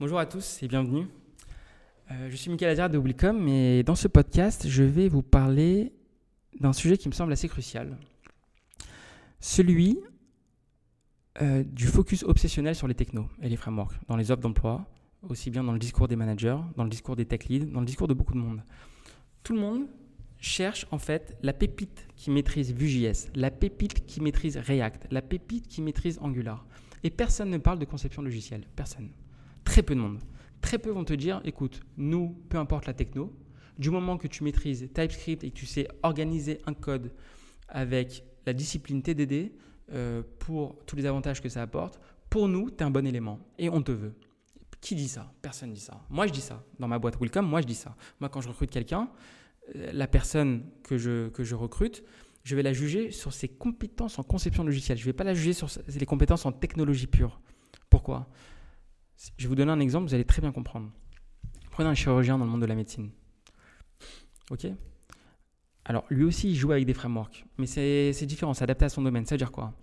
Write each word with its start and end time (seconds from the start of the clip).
Bonjour 0.00 0.18
à 0.18 0.24
tous 0.24 0.62
et 0.62 0.66
bienvenue. 0.66 1.06
Euh, 2.10 2.30
je 2.30 2.36
suis 2.36 2.50
Michael 2.50 2.70
Azar 2.70 2.88
de 2.88 2.96
Weblicom 2.96 3.46
et 3.48 3.82
dans 3.82 3.94
ce 3.94 4.08
podcast, 4.08 4.66
je 4.66 4.82
vais 4.82 5.08
vous 5.08 5.20
parler 5.20 5.92
d'un 6.58 6.72
sujet 6.72 6.96
qui 6.96 7.10
me 7.10 7.12
semble 7.12 7.30
assez 7.34 7.48
crucial. 7.48 7.98
Celui 9.40 9.98
euh, 11.42 11.64
du 11.64 11.84
focus 11.84 12.22
obsessionnel 12.22 12.74
sur 12.74 12.88
les 12.88 12.94
technos 12.94 13.28
et 13.42 13.50
les 13.50 13.56
frameworks, 13.56 13.92
dans 14.08 14.16
les 14.16 14.30
offres 14.30 14.40
d'emploi, 14.40 14.86
aussi 15.28 15.50
bien 15.50 15.62
dans 15.62 15.74
le 15.74 15.78
discours 15.78 16.08
des 16.08 16.16
managers, 16.16 16.56
dans 16.78 16.84
le 16.84 16.90
discours 16.90 17.14
des 17.14 17.26
tech 17.26 17.44
leads, 17.50 17.66
dans 17.66 17.80
le 17.80 17.86
discours 17.86 18.08
de 18.08 18.14
beaucoup 18.14 18.32
de 18.32 18.38
monde. 18.38 18.62
Tout 19.42 19.52
le 19.52 19.60
monde 19.60 19.86
cherche 20.38 20.86
en 20.92 20.98
fait 20.98 21.36
la 21.42 21.52
pépite 21.52 22.08
qui 22.16 22.30
maîtrise 22.30 22.72
Vue.js, 22.72 23.28
la 23.34 23.50
pépite 23.50 24.06
qui 24.06 24.22
maîtrise 24.22 24.56
React, 24.56 25.08
la 25.10 25.20
pépite 25.20 25.68
qui 25.68 25.82
maîtrise 25.82 26.18
Angular. 26.22 26.64
Et 27.02 27.10
personne 27.10 27.50
ne 27.50 27.58
parle 27.58 27.78
de 27.78 27.84
conception 27.84 28.22
logicielle. 28.22 28.64
Personne. 28.74 29.10
Très 29.70 29.84
peu 29.84 29.94
de 29.94 30.00
monde. 30.00 30.18
Très 30.62 30.80
peu 30.80 30.90
vont 30.90 31.04
te 31.04 31.12
dire, 31.12 31.40
écoute, 31.44 31.80
nous, 31.96 32.30
peu 32.48 32.58
importe 32.58 32.86
la 32.86 32.92
techno, 32.92 33.32
du 33.78 33.88
moment 33.90 34.16
que 34.16 34.26
tu 34.26 34.42
maîtrises 34.42 34.88
TypeScript 34.92 35.44
et 35.44 35.50
que 35.52 35.54
tu 35.54 35.64
sais 35.64 35.86
organiser 36.02 36.58
un 36.66 36.74
code 36.74 37.12
avec 37.68 38.24
la 38.46 38.52
discipline 38.52 39.00
TDD 39.00 39.52
euh, 39.92 40.24
pour 40.40 40.76
tous 40.86 40.96
les 40.96 41.06
avantages 41.06 41.40
que 41.40 41.48
ça 41.48 41.62
apporte, 41.62 42.00
pour 42.28 42.48
nous, 42.48 42.68
tu 42.68 42.78
es 42.78 42.82
un 42.82 42.90
bon 42.90 43.06
élément 43.06 43.38
et 43.58 43.68
on 43.68 43.80
te 43.80 43.92
veut. 43.92 44.12
Qui 44.80 44.96
dit 44.96 45.06
ça? 45.06 45.32
Personne 45.40 45.72
dit 45.72 45.78
ça. 45.78 46.04
Moi, 46.10 46.26
je 46.26 46.32
dis 46.32 46.40
ça. 46.40 46.64
Dans 46.80 46.88
ma 46.88 46.98
boîte 46.98 47.20
Welcome, 47.20 47.46
moi, 47.46 47.60
je 47.60 47.66
dis 47.68 47.76
ça. 47.76 47.94
Moi, 48.18 48.28
quand 48.28 48.40
je 48.40 48.48
recrute 48.48 48.72
quelqu'un, 48.72 49.08
euh, 49.76 49.92
la 49.92 50.08
personne 50.08 50.64
que 50.82 50.98
je, 50.98 51.28
que 51.28 51.44
je 51.44 51.54
recrute, 51.54 52.02
je 52.42 52.56
vais 52.56 52.64
la 52.64 52.72
juger 52.72 53.12
sur 53.12 53.32
ses 53.32 53.46
compétences 53.46 54.18
en 54.18 54.24
conception 54.24 54.64
logicielle. 54.64 54.98
Je 54.98 55.04
ne 55.04 55.10
vais 55.10 55.16
pas 55.16 55.22
la 55.22 55.34
juger 55.34 55.52
sur 55.52 55.68
les 55.86 56.06
compétences 56.06 56.44
en 56.44 56.50
technologie 56.50 57.06
pure. 57.06 57.40
Pourquoi? 57.88 58.28
Je 59.36 59.44
vais 59.44 59.48
vous 59.48 59.54
donner 59.54 59.72
un 59.72 59.80
exemple, 59.80 60.08
vous 60.08 60.14
allez 60.14 60.24
très 60.24 60.40
bien 60.40 60.52
comprendre. 60.52 60.90
Prenez 61.70 61.88
un 61.88 61.94
chirurgien 61.94 62.38
dans 62.38 62.44
le 62.44 62.50
monde 62.50 62.62
de 62.62 62.66
la 62.66 62.74
médecine. 62.74 63.10
Ok? 64.50 64.66
Alors, 65.84 66.04
lui 66.10 66.24
aussi, 66.24 66.50
il 66.50 66.56
joue 66.56 66.72
avec 66.72 66.86
des 66.86 66.94
frameworks, 66.94 67.44
mais 67.58 67.66
c'est 67.66 68.26
différent, 68.26 68.54
c'est 68.54 68.64
adapté 68.64 68.84
à 68.86 68.88
son 68.88 69.02
domaine. 69.02 69.26
Ça 69.26 69.34
veut 69.34 69.38
dire 69.38 69.52
quoi? 69.52 69.74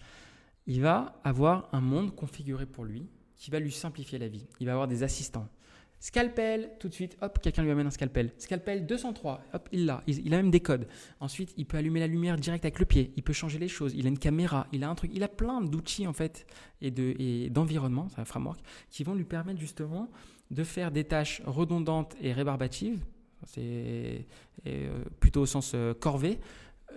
Il 0.65 0.81
va 0.81 1.19
avoir 1.23 1.69
un 1.71 1.81
monde 1.81 2.15
configuré 2.15 2.65
pour 2.65 2.83
lui 2.83 3.07
qui 3.35 3.51
va 3.51 3.59
lui 3.59 3.71
simplifier 3.71 4.17
la 4.17 4.27
vie. 4.27 4.47
Il 4.59 4.65
va 4.65 4.73
avoir 4.73 4.87
des 4.87 5.03
assistants. 5.03 5.47
Scalpel, 5.99 6.69
tout 6.79 6.89
de 6.89 6.93
suite, 6.93 7.17
hop, 7.21 7.39
quelqu'un 7.41 7.63
lui 7.63 7.71
amène 7.71 7.87
un 7.87 7.91
scalpel. 7.91 8.31
Scalpel 8.37 8.85
203, 8.85 9.41
hop, 9.53 9.69
il 9.71 9.85
l'a. 9.87 10.03
Il, 10.05 10.31
a 10.33 10.37
même 10.37 10.51
des 10.51 10.59
codes. 10.59 10.87
Ensuite, 11.19 11.53
il 11.57 11.65
peut 11.65 11.77
allumer 11.77 11.99
la 11.99 12.07
lumière 12.07 12.37
direct 12.37 12.65
avec 12.65 12.77
le 12.79 12.85
pied. 12.85 13.13
Il 13.15 13.23
peut 13.23 13.33
changer 13.33 13.57
les 13.57 13.67
choses. 13.67 13.93
Il 13.95 14.05
a 14.05 14.09
une 14.09 14.19
caméra. 14.19 14.67
Il 14.71 14.83
a 14.83 14.89
un 14.89 14.95
truc. 14.95 15.11
Il 15.13 15.23
a 15.23 15.27
plein 15.27 15.59
d'outils, 15.61 16.05
en 16.05 16.13
fait, 16.13 16.45
et, 16.81 16.91
de, 16.91 17.15
et 17.17 17.49
d'environnement, 17.49 18.09
c'est 18.09 18.21
un 18.21 18.25
framework, 18.25 18.59
qui 18.91 19.03
vont 19.03 19.15
lui 19.15 19.23
permettre 19.23 19.59
justement 19.59 20.09
de 20.51 20.63
faire 20.63 20.91
des 20.91 21.03
tâches 21.03 21.41
redondantes 21.45 22.15
et 22.21 22.31
rébarbatives. 22.31 23.03
C'est 23.45 24.27
euh, 24.67 25.03
plutôt 25.19 25.41
au 25.41 25.45
sens 25.47 25.71
euh, 25.73 25.95
corvée, 25.95 26.39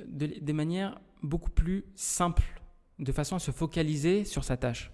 de, 0.06 0.26
de 0.40 0.52
manière 0.52 1.00
beaucoup 1.22 1.50
plus 1.50 1.84
simple, 1.94 2.60
de 2.98 3.12
façon 3.12 3.36
à 3.36 3.38
se 3.38 3.50
focaliser 3.50 4.24
sur 4.24 4.44
sa 4.44 4.58
tâche. 4.58 4.90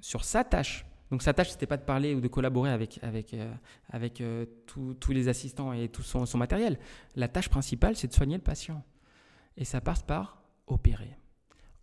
Sur 0.00 0.24
sa 0.24 0.42
tâche 0.42 0.86
donc 1.10 1.22
sa 1.22 1.32
tâche, 1.32 1.50
c'était 1.50 1.66
pas 1.66 1.76
de 1.76 1.84
parler 1.84 2.14
ou 2.14 2.20
de 2.20 2.28
collaborer 2.28 2.70
avec, 2.70 2.98
avec, 3.02 3.32
euh, 3.34 3.52
avec 3.90 4.20
euh, 4.20 4.44
tous 4.66 5.12
les 5.12 5.28
assistants 5.28 5.72
et 5.72 5.88
tout 5.88 6.02
son, 6.02 6.26
son 6.26 6.38
matériel. 6.38 6.78
La 7.14 7.28
tâche 7.28 7.48
principale, 7.48 7.96
c'est 7.96 8.08
de 8.08 8.12
soigner 8.12 8.36
le 8.36 8.42
patient. 8.42 8.82
Et 9.56 9.64
ça 9.64 9.80
passe 9.80 10.02
par 10.02 10.42
opérer. 10.66 11.16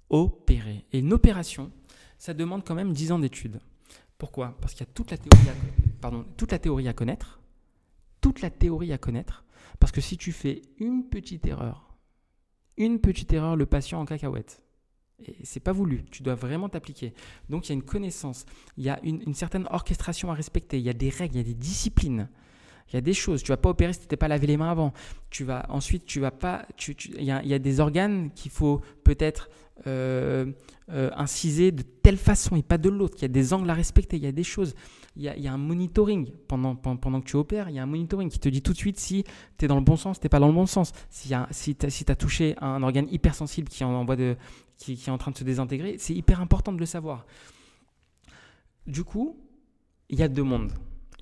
Opérer. 0.09 0.85
Et 0.91 0.99
une 0.99 1.13
opération, 1.13 1.71
ça 2.17 2.33
demande 2.33 2.65
quand 2.65 2.75
même 2.75 2.91
10 2.91 3.13
ans 3.13 3.19
d'études. 3.19 3.59
Pourquoi? 4.17 4.57
Parce 4.61 4.73
qu'il 4.73 4.85
y 4.85 4.89
a 4.89 4.93
toute 4.93 5.11
la, 5.11 5.17
théorie 5.17 5.49
à, 5.49 6.11
toute 6.37 6.51
la 6.51 6.59
théorie 6.59 6.87
à 6.87 6.93
connaître. 6.93 7.41
Toute 8.21 8.41
la 8.41 8.49
théorie 8.49 8.93
à 8.93 8.97
connaître. 8.97 9.45
Parce 9.79 9.91
que 9.91 10.01
si 10.01 10.17
tu 10.17 10.31
fais 10.31 10.61
une 10.79 11.09
petite 11.09 11.45
erreur, 11.45 11.97
une 12.77 12.99
petite 12.99 13.33
erreur, 13.33 13.55
le 13.55 13.65
patient 13.65 13.99
en 13.99 14.05
cacahuète, 14.05 14.62
et 15.29 15.45
c'est 15.45 15.59
pas 15.59 15.71
voulu, 15.71 16.03
tu 16.11 16.23
dois 16.23 16.35
vraiment 16.35 16.69
t'appliquer. 16.69 17.13
Donc 17.49 17.67
il 17.67 17.69
y 17.69 17.71
a 17.73 17.75
une 17.75 17.83
connaissance, 17.83 18.45
il 18.77 18.83
y 18.83 18.89
a 18.89 18.99
une, 19.03 19.33
certaine 19.33 19.67
orchestration 19.71 20.31
à 20.31 20.33
respecter, 20.33 20.77
il 20.77 20.83
y 20.83 20.89
a 20.89 20.93
des 20.93 21.09
règles, 21.09 21.35
il 21.35 21.37
y 21.37 21.41
a 21.41 21.43
des 21.43 21.53
disciplines. 21.53 22.29
Il 22.89 22.95
y 22.95 22.97
a 22.97 23.01
des 23.01 23.13
choses. 23.13 23.41
Tu 23.41 23.49
vas 23.49 23.57
pas 23.57 23.69
opérer 23.69 23.93
si 23.93 24.01
tu 24.01 24.07
t'es 24.07 24.17
pas 24.17 24.27
lavé 24.27 24.45
les 24.45 24.57
mains 24.57 24.69
avant. 24.69 24.93
Tu 25.29 25.43
vas 25.43 25.65
ensuite, 25.69 26.05
tu 26.05 26.19
vas 26.19 26.31
pas. 26.31 26.67
il, 26.87 27.23
y 27.23 27.31
a, 27.31 27.59
des 27.59 27.79
organes 27.79 28.29
qu'il 28.35 28.51
faut 28.51 28.81
peut-être 29.03 29.49
euh, 29.87 30.51
euh, 30.91 31.09
inciser 31.15 31.71
de 31.71 31.81
telle 31.81 32.17
façon 32.17 32.55
et 32.55 32.61
pas 32.61 32.77
de 32.77 32.89
l'autre. 32.89 33.15
Il 33.19 33.21
y 33.23 33.25
a 33.25 33.29
des 33.29 33.53
angles 33.53 33.69
à 33.69 33.73
respecter. 33.73 34.17
Il 34.17 34.23
y 34.23 34.27
a 34.27 34.31
des 34.31 34.43
choses. 34.43 34.75
Il 35.15 35.23
y 35.23 35.29
a, 35.29 35.37
y 35.37 35.47
a 35.47 35.53
un 35.53 35.57
monitoring 35.57 36.31
pendant, 36.47 36.75
pendant, 36.75 37.21
que 37.21 37.25
tu 37.25 37.35
opères. 37.35 37.69
Il 37.69 37.75
y 37.75 37.79
a 37.79 37.83
un 37.83 37.87
monitoring 37.87 38.29
qui 38.29 38.39
te 38.39 38.49
dit 38.49 38.61
tout 38.61 38.73
de 38.73 38.77
suite 38.77 38.99
si 38.99 39.23
tu 39.57 39.65
es 39.65 39.67
dans 39.67 39.75
le 39.75 39.81
bon 39.81 39.95
sens, 39.95 40.19
tu 40.19 40.25
n'es 40.25 40.29
pas 40.29 40.39
dans 40.39 40.47
le 40.47 40.53
bon 40.53 40.65
sens. 40.65 40.91
Si, 41.09 41.33
si 41.51 41.75
tu 41.75 41.85
as, 41.85 42.15
touché 42.15 42.55
un 42.61 42.83
organe 42.83 43.07
hypersensible 43.09 43.69
qui, 43.69 43.83
envoie 43.83 44.15
de, 44.15 44.35
qui, 44.77 44.93
est 44.93 45.09
en 45.09 45.17
train 45.17 45.31
de 45.31 45.37
se 45.37 45.43
désintégrer, 45.43 45.97
c'est 45.97 46.13
hyper 46.13 46.41
important 46.41 46.71
de 46.73 46.79
le 46.79 46.85
savoir. 46.85 47.25
Du 48.87 49.03
coup, 49.03 49.37
il 50.09 50.19
y 50.19 50.23
a 50.23 50.27
deux 50.27 50.43
mondes 50.43 50.73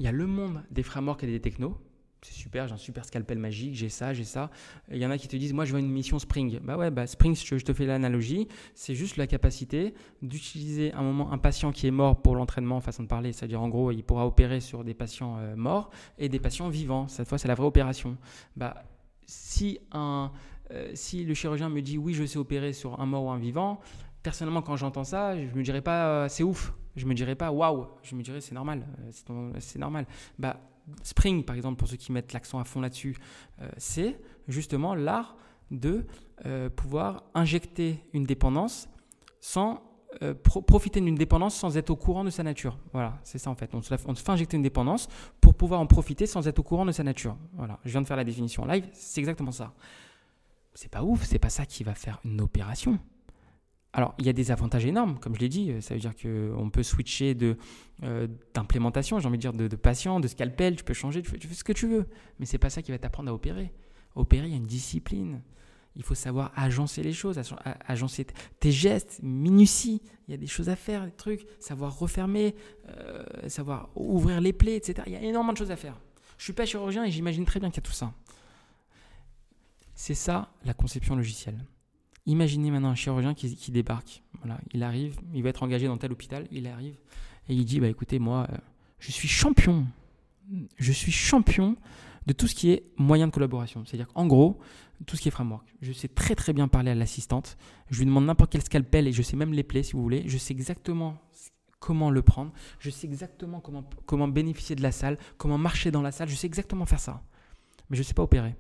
il 0.02 0.06
y 0.06 0.08
a 0.08 0.12
le 0.12 0.26
monde 0.26 0.64
des 0.72 0.82
frameworks 0.82 1.24
et 1.24 1.28
des 1.28 1.40
technos. 1.40 1.78
C'est 2.24 2.34
super, 2.34 2.68
j'ai 2.68 2.74
un 2.74 2.78
super 2.78 3.06
scalpel 3.06 3.38
magique, 3.38 3.76
j'ai 3.76 3.90
ça, 3.90 4.16
j'ai 4.16 4.24
ça. 4.24 4.50
Il 4.92 4.98
y 4.98 5.06
en 5.06 5.12
a 5.12 5.18
qui 5.20 5.28
te 5.28 5.36
disent, 5.36 5.54
moi 5.54 5.64
je 5.64 5.74
veux 5.74 5.80
une 5.80 5.92
mission 5.92 6.18
Spring. 6.18 6.60
Bah 6.60 6.76
ouais, 6.76 6.90
bah 6.90 7.06
Spring, 7.06 7.36
je 7.36 7.64
te 7.64 7.74
fais 7.74 7.86
l'analogie, 7.86 8.48
c'est 8.74 8.96
juste 8.96 9.18
la 9.18 9.28
capacité 9.28 9.94
d'utiliser 10.24 10.92
un 10.94 11.04
moment 11.04 11.32
un 11.32 11.38
patient 11.38 11.72
qui 11.72 11.86
est 11.86 11.92
mort 11.92 12.20
pour 12.20 12.36
l'entraînement, 12.36 12.80
façon 12.80 13.04
de 13.04 13.08
parler, 13.08 13.32
c'est-à-dire 13.32 13.62
en 13.62 13.70
gros, 13.70 13.92
il 13.92 14.04
pourra 14.04 14.26
opérer 14.26 14.60
sur 14.60 14.84
des 14.84 14.96
patients 14.96 15.38
euh, 15.38 15.56
morts 15.56 15.92
et 16.18 16.30
des 16.30 16.40
patients 16.40 16.70
vivants. 16.70 17.08
Cette 17.08 17.28
fois, 17.28 17.38
c'est 17.38 17.48
la 17.48 17.56
vraie 17.56 17.68
opération. 17.68 18.18
Bah, 18.56 18.84
si, 19.28 19.80
un, 19.92 20.32
euh, 20.74 20.92
si 20.94 21.24
le 21.24 21.34
chirurgien 21.34 21.70
me 21.70 21.82
dit, 21.82 21.98
oui, 21.98 22.14
je 22.14 22.26
sais 22.26 22.38
opérer 22.38 22.74
sur 22.74 23.00
un 23.00 23.06
mort 23.06 23.26
ou 23.26 23.30
un 23.32 23.38
vivant, 23.38 23.80
personnellement, 24.24 24.62
quand 24.62 24.76
j'entends 24.76 25.04
ça, 25.04 25.36
je 25.36 25.54
me 25.56 25.64
dirais 25.64 25.82
pas, 25.82 26.08
euh, 26.08 26.28
c'est 26.30 26.44
ouf. 26.44 26.74
Je 26.96 27.06
me 27.06 27.14
dirais 27.14 27.36
pas 27.36 27.52
waouh, 27.52 27.88
je 28.04 28.16
me 28.16 28.22
dirais 28.22 28.42
c'est 28.42 28.54
normal, 28.54 28.86
euh, 29.30 29.54
c'est 29.60 29.80
normal. 29.80 30.06
Bah, 30.38 30.60
Spring, 31.04 31.46
par 31.46 31.56
exemple, 31.56 31.78
pour 31.78 31.88
ceux 31.88 31.96
qui 31.96 32.12
mettent 32.12 32.34
l'accent 32.34 32.60
à 32.60 32.66
fond 32.66 32.82
là-dessus, 32.82 33.16
c'est 33.78 34.20
justement 34.48 34.94
l'art 34.94 35.38
de 35.70 36.06
pouvoir 36.76 37.24
injecter 37.34 38.04
une 38.14 38.26
dépendance 38.26 38.90
sans 39.40 39.84
profiter 40.68 41.00
d'une 41.00 41.16
dépendance 41.16 41.56
sans 41.56 41.78
être 41.78 41.92
au 41.92 41.96
courant 41.96 42.26
de 42.26 42.30
sa 42.32 42.44
nature. 42.44 42.78
Voilà, 42.92 43.20
c'est 43.24 43.38
ça 43.38 43.52
en 43.52 43.56
fait. 43.56 43.74
On 43.74 43.82
se, 43.82 43.94
on 44.06 44.16
se, 44.16 44.24
fait 44.24 44.32
injecter 44.32 44.58
une 44.58 44.64
dépendance 44.64 45.08
pour 45.40 45.54
pouvoir 45.54 45.80
en 45.80 45.86
profiter 45.86 46.26
sans 46.26 46.46
être 46.48 46.60
au 46.60 46.64
courant 46.64 46.86
de 46.86 46.92
sa 46.92 47.04
nature. 47.04 47.38
Voilà, 47.54 47.80
je 47.86 47.92
viens 47.92 48.02
de 48.02 48.08
faire 48.08 48.18
la 48.18 48.26
définition 48.26 48.64
en 48.64 48.66
live, 48.66 48.90
c'est 48.92 49.22
exactement 49.22 49.52
ça. 49.52 49.74
C'est 50.74 50.90
pas 50.90 51.04
ouf, 51.04 51.24
c'est 51.24 51.40
pas 51.40 51.50
ça 51.50 51.66
qui 51.66 51.84
va 51.84 51.94
faire 51.94 52.20
une 52.24 52.42
opération. 52.42 53.00
Alors, 53.94 54.16
il 54.20 54.26
y 54.26 54.30
a 54.30 54.34
des 54.34 54.52
avantages 54.52 54.86
énormes, 54.86 55.20
comme 55.20 55.36
je 55.36 55.42
l'ai 55.42 55.50
dit. 55.50 55.74
Ça 55.82 55.94
veut 55.94 56.00
dire 56.00 56.14
qu'on 56.16 56.70
peut 56.70 56.84
switcher 56.84 57.38
euh, 58.04 58.28
d'implémentation, 58.54 59.20
j'ai 59.20 59.28
envie 59.28 59.38
de 59.38 59.42
dire, 59.42 59.54
de, 59.54 59.68
de, 59.68 59.76
patient, 59.76 60.22
de 60.22 60.28
scalpel. 60.30 60.78
Tu 60.78 60.84
peux 60.84 60.94
changer, 60.94 61.22
tu 61.22 61.30
fais, 61.30 61.54
ce 61.54 61.64
que 61.64 61.74
tu 61.74 61.88
veux. 61.88 62.06
Mais 62.40 62.46
c'est 62.46 62.58
pas 62.58 62.70
ça 62.70 62.82
qui 62.82 62.92
va 62.92 62.98
t'apprendre 62.98 63.30
à 63.30 63.34
opérer. 63.34 63.74
Opérer, 64.16 64.48
il 64.48 64.52
y 64.52 64.54
a 64.54 64.58
une 64.58 64.66
discipline. 64.66 65.42
Il 65.98 66.04
faut 66.04 66.16
savoir 66.16 66.54
agencer 66.56 67.04
les 67.04 67.12
choses, 67.12 67.38
agencer 67.86 68.26
tes 68.62 68.72
gestes, 68.72 69.20
minutie. 69.22 70.02
Il 70.28 70.32
y 70.32 70.34
a 70.34 70.38
des 70.38 70.48
choses 70.48 70.70
à 70.70 70.78
faire, 70.78 71.04
des 71.04 71.12
trucs. 71.12 71.46
Savoir 71.60 72.00
refermer, 72.00 72.56
euh, 72.88 73.26
savoir 73.50 73.90
ouvrir 73.96 74.40
les 74.40 74.54
plaies, 74.54 74.78
etc. 74.78 75.04
Il 75.08 75.12
y 75.12 75.18
a 75.18 75.22
énormément 75.22 75.52
de 75.52 75.58
choses 75.58 75.72
à 75.72 75.76
faire. 75.76 76.00
Je 76.38 76.46
suis 76.46 76.54
pas 76.54 76.66
chirurgien 76.66 77.04
et 77.04 77.12
j'imagine 77.12 77.44
très 77.44 77.60
bien 77.60 77.70
qu'il 77.70 77.84
y 77.84 77.86
a 77.86 77.88
tout 77.88 77.92
ça. 77.92 78.14
C'est 80.02 80.16
ça 80.16 80.52
la 80.66 80.74
conception 80.74 81.16
logicielle. 81.16 81.64
Imaginez 82.26 82.72
maintenant 82.72 82.90
un 82.90 82.96
chirurgien 82.96 83.36
qui, 83.36 83.72
débarque. 83.72 84.24
Voilà, 84.40 84.60
il 84.74 84.82
arrive, 84.82 85.20
il 85.32 85.44
va 85.44 85.50
être 85.50 85.62
engagé 85.62 85.86
dans 85.86 85.98
tel 85.98 86.12
hôpital, 86.12 86.48
il 86.50 86.66
arrive 86.66 86.96
et 87.48 87.54
il 87.54 87.66
dit 87.66 87.80
bah 87.80 87.88
écoutez 87.88 88.18
moi 88.18 88.48
euh, 88.52 88.58
je 88.98 89.12
suis 89.12 89.28
champion, 89.28 89.86
je 90.76 90.92
suis 90.92 91.12
champion 91.12 91.76
de 92.26 92.34
tout 92.34 92.48
ce 92.48 92.56
qui 92.56 92.72
est 92.72 92.84
moyen 92.98 93.28
de 93.28 93.32
collaboration. 93.32 93.86
C'est-à-dire 93.86 94.08
qu'en 94.08 94.26
gros 94.26 94.58
tout 95.06 95.18
ce 95.18 95.22
qui 95.22 95.28
est 95.28 95.32
framework, 95.32 95.72
je 95.84 95.92
sais 95.92 96.08
très 96.08 96.34
très 96.34 96.52
bien 96.52 96.68
parler 96.68 96.90
à 96.90 96.96
l'assistante. 96.96 97.56
Je 97.92 98.00
lui 98.00 98.08
demande 98.08 98.26
n'importe 98.26 98.54
quel 98.54 98.64
scalpel 98.64 99.08
et 99.08 99.12
je 99.12 99.22
sais 99.22 99.38
même 99.38 99.54
les 99.54 99.64
plaies 99.64 99.84
si 99.84 99.94
vous 99.94 100.02
voulez. 100.02 100.24
Je 100.26 100.40
sais 100.40 100.56
exactement 100.56 101.20
comment 101.78 102.10
le 102.10 102.24
prendre. 102.24 102.52
Je 102.80 102.90
sais 102.90 103.06
exactement 103.06 103.60
comment, 103.60 103.88
comment 104.08 104.28
bénéficier 104.28 104.76
de 104.76 104.82
la 104.82 104.92
salle, 104.92 105.20
comment 105.38 105.60
marcher 105.60 105.92
dans 105.92 106.02
la 106.02 106.12
salle. 106.12 106.28
Je 106.28 106.36
sais 106.36 106.48
exactement 106.48 106.88
faire 106.88 107.00
ça. 107.00 107.22
Mais 107.92 107.98
je 107.98 108.02
ne 108.02 108.06
sais 108.06 108.16
pas 108.16 108.24
opérer. 108.24 108.56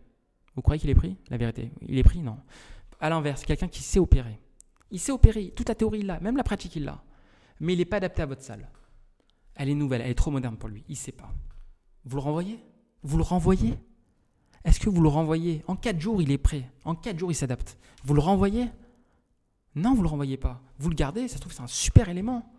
Vous 0.56 0.62
croyez 0.62 0.80
qu'il 0.80 0.89
est 0.89 0.95
pris 0.95 1.18
La 1.30 1.38
vérité? 1.38 1.71
Il 1.81 1.98
est 1.98 2.03
pris? 2.03 2.19
Non. 2.19 2.38
À 3.00 3.09
l'inverse, 3.09 3.45
quelqu'un 3.45 3.68
qui 3.68 3.81
sait 3.81 4.00
opérer. 4.00 4.39
Il 4.92 5.00
sait 5.00 5.12
opérer, 5.12 5.51
toute 5.56 5.69
la 5.69 5.75
théorie 5.75 6.00
il 6.00 6.06
l'a, 6.06 6.19
même 6.19 6.38
la 6.38 6.44
pratique 6.44 6.75
il 6.75 6.83
l'a. 6.83 7.03
Mais 7.59 7.74
il 7.74 7.77
n'est 7.77 7.86
pas 7.86 7.98
adapté 7.98 8.21
à 8.21 8.25
votre 8.25 8.44
salle. 8.44 8.69
Elle 9.56 9.69
est 9.69 9.75
nouvelle, 9.75 10.01
elle 10.01 10.12
est 10.12 10.15
trop 10.15 10.31
moderne 10.31 10.57
pour 10.57 10.69
lui, 10.69 10.83
il 10.88 10.94
ne 10.94 10.98
sait 10.98 11.12
pas. 11.12 11.33
Vous 12.06 12.18
le 12.18 12.21
renvoyez? 12.21 12.59
Vous 13.03 13.18
le 13.18 13.24
renvoyez? 13.24 13.77
Est-ce 14.63 14.80
que 14.80 14.89
vous 14.89 15.01
le 15.01 15.07
renvoyez? 15.07 15.63
En 15.68 15.75
quatre 15.75 16.00
jours, 16.00 16.21
il 16.21 16.31
est 16.31 16.38
prêt. 16.38 16.69
En 16.83 16.94
quatre 16.94 17.18
jours, 17.18 17.31
il 17.31 17.36
s'adapte. 17.36 17.77
Vous 18.04 18.13
le 18.13 18.21
renvoyez? 18.21 18.68
Non, 19.75 19.92
vous 19.92 19.97
ne 19.97 20.04
le 20.04 20.09
renvoyez 20.09 20.38
pas. 20.38 20.62
Vous 20.77 20.89
le 20.89 20.95
gardez, 20.95 21.27
ça 21.27 21.36
se 21.36 21.42
trouve, 21.42 21.54
c'est 21.54 21.62
un 21.62 21.68
super 21.68 22.09
élément. 22.09 22.51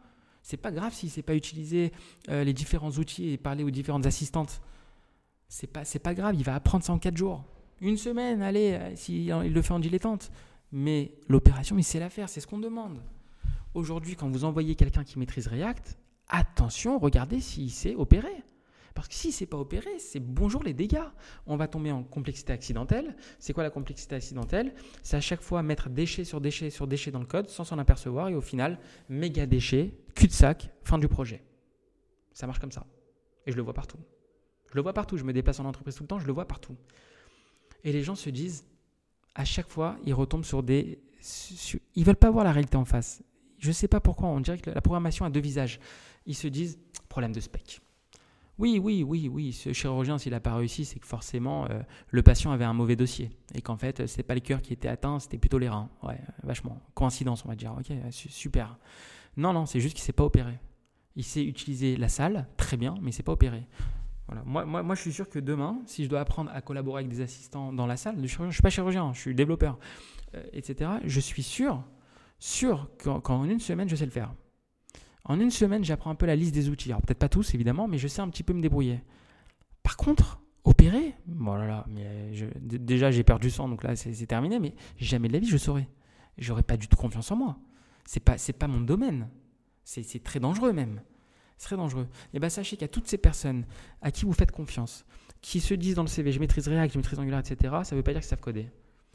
C'est 0.43 0.57
pas 0.57 0.73
grave 0.73 0.93
s'il 0.93 1.09
ne 1.09 1.13
sait 1.13 1.23
pas 1.23 1.37
utiliser 1.37 1.93
euh, 2.29 2.43
les 2.43 2.53
différents 2.53 2.91
outils 2.91 3.31
et 3.31 3.37
parler 3.37 3.63
aux 3.63 3.71
différentes 3.71 4.07
assistantes. 4.07 4.61
C'est 5.49 5.67
pas, 5.67 5.83
pas 6.03 6.15
grave, 6.15 6.35
il 6.35 6.43
va 6.43 6.55
apprendre 6.55 6.85
ça 6.85 6.93
en 6.93 6.99
4 6.99 7.17
jours. 7.17 7.45
Une 7.83 7.97
semaine, 7.97 8.43
allez, 8.43 8.75
euh, 8.75 8.95
s'il 8.95 9.27
il 9.27 9.53
le 9.53 9.61
fait 9.61 9.73
en 9.73 9.81
dilettante. 9.81 10.31
Mais 10.71 11.13
l'opération, 11.29 11.77
il 11.77 11.83
sait 11.83 11.99
la 11.99 12.11
faire, 12.11 12.29
c'est 12.29 12.41
ce 12.41 12.47
qu'on 12.47 12.61
demande. 12.61 13.03
Aujourd'hui, 13.75 14.15
quand 14.15 14.31
vous 14.31 14.45
envoyez 14.45 14.77
quelqu'un 14.77 15.03
qui 15.03 15.19
maîtrise 15.19 15.49
React, 15.49 15.99
attention, 16.29 17.01
regardez 17.01 17.41
s'il 17.41 17.73
sait 17.73 17.97
opérer. 17.97 18.45
Parce 18.95 19.09
que 19.09 19.15
si 19.15 19.33
c'est 19.33 19.47
pas 19.47 19.57
opéré, 19.57 19.99
c'est 19.99 20.21
bonjour 20.21 20.63
les 20.63 20.75
dégâts. 20.75 21.03
On 21.47 21.57
va 21.57 21.67
tomber 21.67 21.91
en 21.91 22.05
complexité 22.05 22.53
accidentelle. 22.53 23.17
C'est 23.41 23.53
quoi 23.53 23.65
la 23.65 23.71
complexité 23.71 24.15
accidentelle? 24.15 24.75
C'est 25.03 25.17
à 25.17 25.21
chaque 25.21 25.41
fois 25.41 25.63
mettre 25.63 25.89
déchet 25.89 26.25
sur 26.25 26.41
déchet 26.41 26.71
sur 26.71 26.87
déchet 26.87 27.11
dans 27.11 27.19
le 27.19 27.27
code 27.27 27.49
sans 27.49 27.65
s'en 27.65 27.79
apercevoir 27.79 28.29
et 28.29 28.35
au 28.35 28.41
final, 28.43 28.79
méga 29.09 29.47
déchet, 29.47 29.99
cul-de-sac, 30.15 30.71
fin 30.85 30.99
du 30.99 31.09
projet. 31.09 31.43
Ça 32.33 32.47
marche 32.47 32.61
comme 32.61 32.73
ça. 32.73 32.87
Et 33.47 33.51
je 33.51 33.57
le 33.57 33.63
vois 33.63 33.75
partout. 33.75 33.99
Je 34.71 34.77
le 34.77 34.83
vois 34.83 34.93
partout. 34.93 35.17
Je 35.17 35.25
me 35.25 35.33
déplace 35.33 35.59
en 35.59 35.65
entreprise 35.65 35.97
tout 35.97 36.05
le 36.05 36.09
temps, 36.09 36.21
je 36.21 36.27
le 36.27 36.33
vois 36.33 36.47
partout. 36.47 36.77
Et 37.85 37.93
les 37.93 38.03
gens 38.03 38.15
se 38.15 38.31
disent, 38.31 38.65
à 39.35 39.45
chaque 39.45 39.69
fois, 39.69 39.97
ils 40.05 40.15
retombent 40.15 40.45
sur 40.45 40.63
des. 40.63 41.01
Ils 41.95 42.05
veulent 42.05 42.17
pas 42.17 42.31
voir 42.31 42.45
la 42.45 42.53
réalité 42.53 42.77
en 42.77 42.85
face. 42.85 43.23
Je 43.59 43.69
ne 43.69 43.73
sais 43.73 43.89
pas 43.89 44.01
pourquoi, 44.01 44.29
on 44.29 44.41
dirait 44.41 44.59
que 44.59 44.71
la 44.71 44.81
programmation 44.81 45.25
a 45.25 45.31
deux 45.31 45.41
visages. 45.41 45.79
Ils 46.27 46.35
se 46.35 46.49
disent, 46.49 46.79
problème 47.09 47.33
de 47.33 47.41
spec. 47.41 47.81
Oui, 48.59 48.79
oui, 48.79 49.03
oui, 49.03 49.29
oui. 49.29 49.53
Ce 49.53 49.73
chirurgien, 49.73 50.19
s'il 50.19 50.33
n'a 50.33 50.41
pas 50.41 50.55
réussi, 50.55 50.85
c'est 50.85 50.99
que 50.99 51.07
forcément, 51.07 51.67
euh, 51.71 51.81
le 52.09 52.23
patient 52.23 52.51
avait 52.53 52.65
un 52.65 52.75
mauvais 52.75 52.97
dossier. 52.97 53.31
Et 53.55 53.63
qu'en 53.63 53.77
fait, 53.77 54.07
ce 54.07 54.17
n'est 54.17 54.23
pas 54.23 54.35
le 54.35 54.41
cœur 54.41 54.63
qui 54.63 54.73
était 54.73 54.89
atteint, 54.89 55.19
c'était 55.19 55.39
plutôt 55.39 55.59
les 55.59 55.69
reins. 55.69 55.89
Ouais, 56.03 56.21
vachement. 56.43 56.81
Coïncidence, 56.95 57.45
on 57.45 57.49
va 57.49 57.55
dire. 57.55 57.75
Ok, 57.79 57.97
super. 58.11 58.79
Non, 59.37 59.53
non, 59.53 59.67
c'est 59.67 59.81
juste 59.81 59.95
qu'il 59.95 60.03
ne 60.03 60.07
s'est 60.07 60.13
pas 60.13 60.25
opéré. 60.25 60.59
Il 61.17 61.25
sait 61.25 61.45
utiliser 61.45 61.97
la 61.97 62.09
salle, 62.09 62.47
très 62.57 62.77
bien, 62.77 62.95
mais 62.95 63.01
il 63.01 63.07
ne 63.07 63.13
s'est 63.13 63.23
pas 63.23 63.33
opéré. 63.33 63.67
Voilà. 64.27 64.43
Moi, 64.45 64.65
moi, 64.65 64.83
moi, 64.83 64.95
je 64.95 65.01
suis 65.01 65.13
sûr 65.13 65.29
que 65.29 65.39
demain, 65.39 65.81
si 65.87 66.05
je 66.05 66.09
dois 66.09 66.21
apprendre 66.21 66.51
à 66.55 66.61
collaborer 66.61 67.01
avec 67.01 67.11
des 67.11 67.21
assistants 67.21 67.73
dans 67.73 67.87
la 67.87 67.97
salle, 67.97 68.17
je 68.25 68.43
ne 68.43 68.51
suis 68.51 68.63
pas 68.63 68.71
chirurgien, 68.71 69.13
je 69.13 69.21
suis 69.21 69.35
développeur, 69.35 69.79
euh, 70.35 70.43
etc., 70.53 70.91
je 71.05 71.21
suis 71.21 71.43
sûr, 71.43 71.83
sûr 72.39 72.91
qu'en 73.03 73.45
une 73.45 73.61
semaine, 73.61 73.89
je 73.89 73.97
sais 73.97 74.05
le 74.05 74.11
faire. 74.11 74.33
En 75.25 75.39
une 75.39 75.51
semaine, 75.51 75.85
j'apprends 75.85 76.11
un 76.11 76.15
peu 76.15 76.27
la 76.27 76.37
liste 76.37 76.55
des 76.55 76.69
outils. 76.69 76.91
Alors 76.91 77.03
peut-être 77.03 77.19
pas 77.19 77.29
tous 77.29 77.55
évidemment, 77.55 77.87
mais 77.87 77.99
je 77.99 78.09
sais 78.09 78.21
un 78.21 78.29
petit 78.29 78.43
peu 78.43 78.53
me 78.53 78.61
débrouiller. 78.61 79.01
Par 79.83 79.97
contre, 79.97 80.41
opérer, 80.65 81.15
bon 81.27 81.57
mais 81.89 82.33
déjà 82.61 83.11
j'ai 83.11 83.25
perdu 83.25 83.51
sang, 83.51 83.69
donc 83.69 83.83
là 83.83 83.97
c'est 83.97 84.27
terminé, 84.27 84.59
mais 84.59 84.75
jamais 84.97 85.29
de 85.29 85.33
la 85.33 85.39
vie 85.39 85.49
je 85.49 85.57
saurais. 85.57 85.89
J'aurais 86.39 86.63
pas 86.63 86.77
du 86.77 86.89
tout 86.89 86.97
confiance 86.97 87.31
en 87.31 87.37
moi. 87.37 87.59
C'est 88.05 88.21
pas 88.21 88.37
pas 88.59 88.67
mon 88.67 88.81
domaine. 88.81 89.29
C'est 89.85 90.23
très 90.23 90.41
dangereux 90.41 90.73
même. 90.73 91.01
C'est 91.63 91.69
très 91.69 91.77
dangereux. 91.77 92.09
Et 92.35 92.41
bien 92.41 92.49
sachez 92.49 92.77
qu'à 92.77 92.89
toutes 92.89 93.07
ces 93.07 93.19
personnes 93.19 93.65
à 94.01 94.11
qui 94.11 94.25
vous 94.25 94.33
faites 94.33 94.51
confiance, 94.51 95.05
qui 95.41 95.61
se 95.61 95.75
disent 95.75 95.95
dans 95.95 96.03
le 96.03 96.09
CV 96.09 96.33
je 96.33 96.41
maîtrise 96.41 96.67
React, 96.67 96.95
je 96.95 96.99
maîtrise 96.99 97.21
Angular, 97.21 97.39
etc., 97.39 97.73
ça 97.85 97.95
ne 97.95 98.01
veut 98.01 98.03
pas 98.03 98.11
dire 98.11 98.21
qu'ils 98.21 98.31
savent 98.31 98.41
coder. 98.41 98.69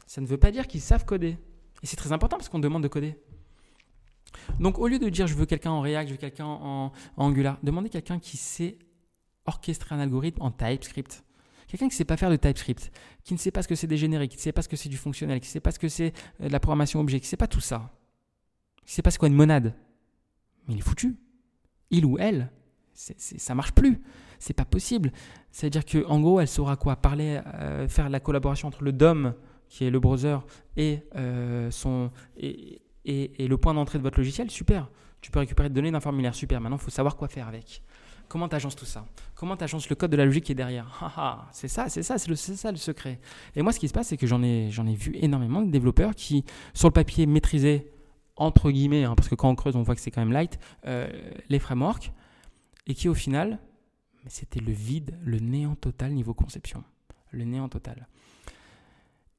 Ça 0.06 0.22
ne 0.22 0.26
veut 0.26 0.38
pas 0.38 0.50
dire 0.50 0.66
qu'ils 0.66 0.80
savent 0.80 1.04
coder. 1.04 1.36
Et 1.82 1.86
c'est 1.86 1.96
très 1.96 2.10
important 2.10 2.38
parce 2.38 2.48
qu'on 2.48 2.58
demande 2.58 2.82
de 2.82 2.88
coder. 2.88 3.18
Donc 4.60 4.78
au 4.78 4.88
lieu 4.88 4.98
de 4.98 5.10
dire 5.10 5.26
je 5.26 5.34
veux 5.34 5.44
quelqu'un 5.44 5.72
en 5.72 5.82
React, 5.82 6.08
je 6.08 6.14
veux 6.14 6.18
quelqu'un 6.18 6.46
en, 6.46 6.90
Angular, 7.18 7.58
demandez 7.62 7.90
quelqu'un 7.90 8.18
qui 8.18 8.38
sait 8.38 8.78
orchestrer 9.44 9.94
un 9.94 10.00
algorithme 10.00 10.40
en 10.40 10.50
TypeScript. 10.50 11.24
Quelqu'un 11.66 11.88
qui 11.88 11.96
ne 11.96 11.98
sait 11.98 12.06
pas 12.06 12.16
faire 12.16 12.30
de 12.30 12.36
TypeScript, 12.36 12.90
qui 13.24 13.34
ne 13.34 13.38
sait 13.38 13.50
pas 13.50 13.62
ce 13.62 13.68
que 13.68 13.74
c'est 13.74 13.86
des 13.86 13.98
génériques, 13.98 14.30
qui 14.30 14.38
ne 14.38 14.42
sait 14.42 14.52
pas 14.52 14.62
ce 14.62 14.70
que 14.70 14.76
c'est 14.76 14.88
du 14.88 14.96
fonctionnel, 14.96 15.38
qui 15.40 15.48
ne 15.48 15.52
sait 15.52 15.60
pas 15.60 15.70
ce 15.70 15.78
que 15.78 15.88
c'est 15.88 16.14
euh, 16.40 16.48
de 16.48 16.52
la 16.52 16.60
programmation 16.60 16.98
objet, 16.98 17.20
qui 17.20 17.26
ne 17.26 17.28
sait 17.28 17.36
pas 17.36 17.46
tout 17.46 17.60
ça. 17.60 17.92
Qui 18.86 18.92
ne 18.92 18.94
sait 18.94 19.02
pas 19.02 19.10
ce 19.10 19.18
qu'est 19.18 19.26
une 19.26 19.34
monade. 19.34 19.74
Mais 20.66 20.72
il 20.72 20.78
est 20.78 20.80
foutu. 20.80 21.18
Il 21.90 22.04
ou 22.04 22.18
elle, 22.18 22.50
ça 22.92 23.14
ça 23.16 23.54
marche 23.54 23.72
plus. 23.72 24.02
C'est 24.38 24.54
pas 24.54 24.64
possible. 24.64 25.12
C'est-à-dire 25.50 25.84
qu'en 25.84 26.20
gros, 26.20 26.40
elle 26.40 26.48
saura 26.48 26.76
quoi? 26.76 26.96
Parler, 26.96 27.40
euh, 27.54 27.88
faire 27.88 28.08
la 28.08 28.20
collaboration 28.20 28.68
entre 28.68 28.84
le 28.84 28.92
DOM, 28.92 29.34
qui 29.68 29.84
est 29.84 29.90
le 29.90 29.98
browser, 29.98 30.38
et 30.76 31.00
euh, 31.16 31.70
son, 31.70 32.10
et, 32.36 32.80
et, 33.04 33.48
le 33.48 33.56
point 33.56 33.74
d'entrée 33.74 33.98
de 33.98 34.02
votre 34.02 34.18
logiciel, 34.18 34.50
super. 34.50 34.88
Tu 35.20 35.30
peux 35.30 35.40
récupérer 35.40 35.68
des 35.68 35.74
données 35.74 35.90
d'un 35.90 36.00
formulaire, 36.00 36.34
super. 36.34 36.60
Maintenant, 36.60 36.76
il 36.76 36.82
faut 36.82 36.90
savoir 36.90 37.16
quoi 37.16 37.28
faire 37.28 37.48
avec. 37.48 37.82
Comment 38.28 38.48
tu 38.48 38.54
agences 38.54 38.76
tout 38.76 38.84
ça? 38.84 39.06
Comment 39.34 39.56
tu 39.56 39.64
agences 39.64 39.88
le 39.88 39.96
code 39.96 40.10
de 40.10 40.16
la 40.16 40.26
logique 40.26 40.44
qui 40.44 40.52
est 40.52 40.54
derrière? 40.54 41.48
C'est 41.52 41.68
ça, 41.68 41.88
c'est 41.88 42.02
ça, 42.02 42.18
c'est 42.18 42.36
ça 42.36 42.70
le 42.70 42.76
secret. 42.76 43.18
Et 43.56 43.62
moi, 43.62 43.72
ce 43.72 43.80
qui 43.80 43.88
se 43.88 43.94
passe, 43.94 44.08
c'est 44.08 44.18
que 44.18 44.26
j'en 44.26 44.42
ai, 44.42 44.70
j'en 44.70 44.86
ai 44.86 44.94
vu 44.94 45.12
énormément 45.14 45.62
de 45.62 45.70
développeurs 45.70 46.14
qui, 46.14 46.44
sur 46.74 46.88
le 46.88 46.92
papier, 46.92 47.26
maîtrisaient, 47.26 47.90
entre 48.38 48.70
guillemets, 48.70 49.04
hein, 49.04 49.14
parce 49.14 49.28
que 49.28 49.34
quand 49.34 49.50
on 49.50 49.54
creuse, 49.54 49.76
on 49.76 49.82
voit 49.82 49.94
que 49.94 50.00
c'est 50.00 50.10
quand 50.10 50.20
même 50.20 50.32
light, 50.32 50.58
euh, 50.86 51.08
les 51.48 51.58
frameworks, 51.58 52.12
et 52.86 52.94
qui, 52.94 53.08
au 53.08 53.14
final, 53.14 53.58
c'était 54.26 54.60
le 54.60 54.72
vide, 54.72 55.18
le 55.22 55.38
néant 55.38 55.74
total 55.74 56.12
niveau 56.12 56.34
conception. 56.34 56.82
Le 57.30 57.44
néant 57.44 57.68
total. 57.68 58.08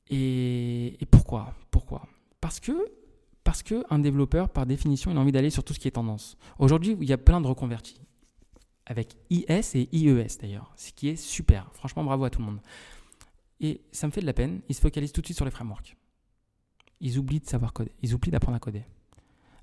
Et, 0.09 0.97
pourquoi? 1.11 1.53
Pourquoi? 1.71 2.07
Parce 2.41 2.59
que 2.59 2.73
parce 3.43 3.63
qu'un 3.63 3.97
développeur, 3.97 4.49
par 4.49 4.67
définition, 4.67 5.09
il 5.09 5.17
a 5.17 5.19
envie 5.19 5.31
d'aller 5.31 5.49
sur 5.49 5.63
tout 5.63 5.73
ce 5.73 5.79
qui 5.79 5.87
est 5.87 5.91
tendance. 5.91 6.37
Aujourd'hui, 6.59 6.95
il 7.01 7.09
y 7.09 7.13
a 7.13 7.17
plein 7.17 7.41
de 7.41 7.47
reconvertis. 7.47 7.99
Avec 8.85 9.15
IS 9.31 9.75
et 9.75 9.89
IES 9.91 10.27
d'ailleurs, 10.39 10.71
ce 10.75 10.91
qui 10.91 11.07
est 11.07 11.15
super. 11.15 11.71
Franchement, 11.73 12.03
bravo 12.03 12.25
à 12.25 12.29
tout 12.29 12.41
le 12.41 12.45
monde. 12.45 12.59
Et 13.59 13.81
ça 13.91 14.05
me 14.05 14.11
fait 14.11 14.21
de 14.21 14.27
la 14.27 14.33
peine, 14.33 14.61
ils 14.69 14.75
se 14.75 14.81
focalisent 14.81 15.13
tout 15.13 15.21
de 15.21 15.25
suite 15.25 15.37
sur 15.37 15.45
les 15.45 15.51
frameworks. 15.51 15.95
Ils 17.01 17.17
oublient 17.17 17.39
de 17.39 17.47
savoir 17.47 17.73
coder, 17.73 17.91
ils 18.01 18.13
oublient 18.13 18.31
d'apprendre 18.31 18.55
à 18.55 18.59
coder. 18.59 18.83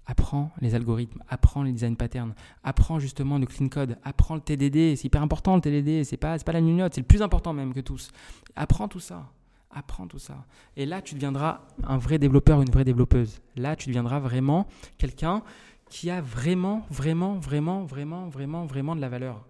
Apprends 0.09 0.53
les 0.61 0.75
algorithmes, 0.75 1.23
apprends 1.29 1.65
les 1.65 1.73
design 1.73 1.97
patterns, 1.97 2.35
apprends 2.63 3.01
justement 3.01 3.39
le 3.39 3.47
clean 3.47 3.69
code, 3.69 3.99
apprends 4.05 4.37
le 4.37 4.41
TDD, 4.41 4.97
c'est 4.97 5.07
hyper 5.07 5.23
important 5.23 5.57
le 5.57 5.61
TDD, 5.61 6.05
c'est 6.05 6.17
pas, 6.17 6.39
pas 6.39 6.53
la 6.53 6.61
nunote, 6.61 6.95
c'est 6.95 7.01
le 7.01 7.07
plus 7.07 7.23
important 7.23 7.53
même 7.53 7.75
que 7.75 7.81
tous. 7.81 8.11
Apprends 8.55 8.89
tout 8.89 9.01
ça. 9.01 9.33
Apprends 9.71 10.07
tout 10.07 10.21
ça. 10.21 10.47
Et 10.77 10.87
là, 10.87 11.03
tu 11.03 11.17
deviendras 11.17 11.61
un 11.83 11.99
vrai 11.99 12.19
développeur, 12.19 12.63
une 12.63 12.71
vraie 12.71 12.85
développeuse. 12.85 13.43
Là, 13.57 13.77
tu 13.77 13.89
deviendras 13.89 14.21
vraiment 14.21 14.67
quelqu'un 14.97 15.43
qui 15.91 16.09
a 16.09 16.21
vraiment, 16.21 16.87
vraiment, 16.91 17.35
vraiment, 17.35 17.85
vraiment, 17.85 18.29
vraiment, 18.29 18.65
vraiment 18.65 18.97
de 18.97 19.01
la 19.01 19.09
valeur. 19.09 19.45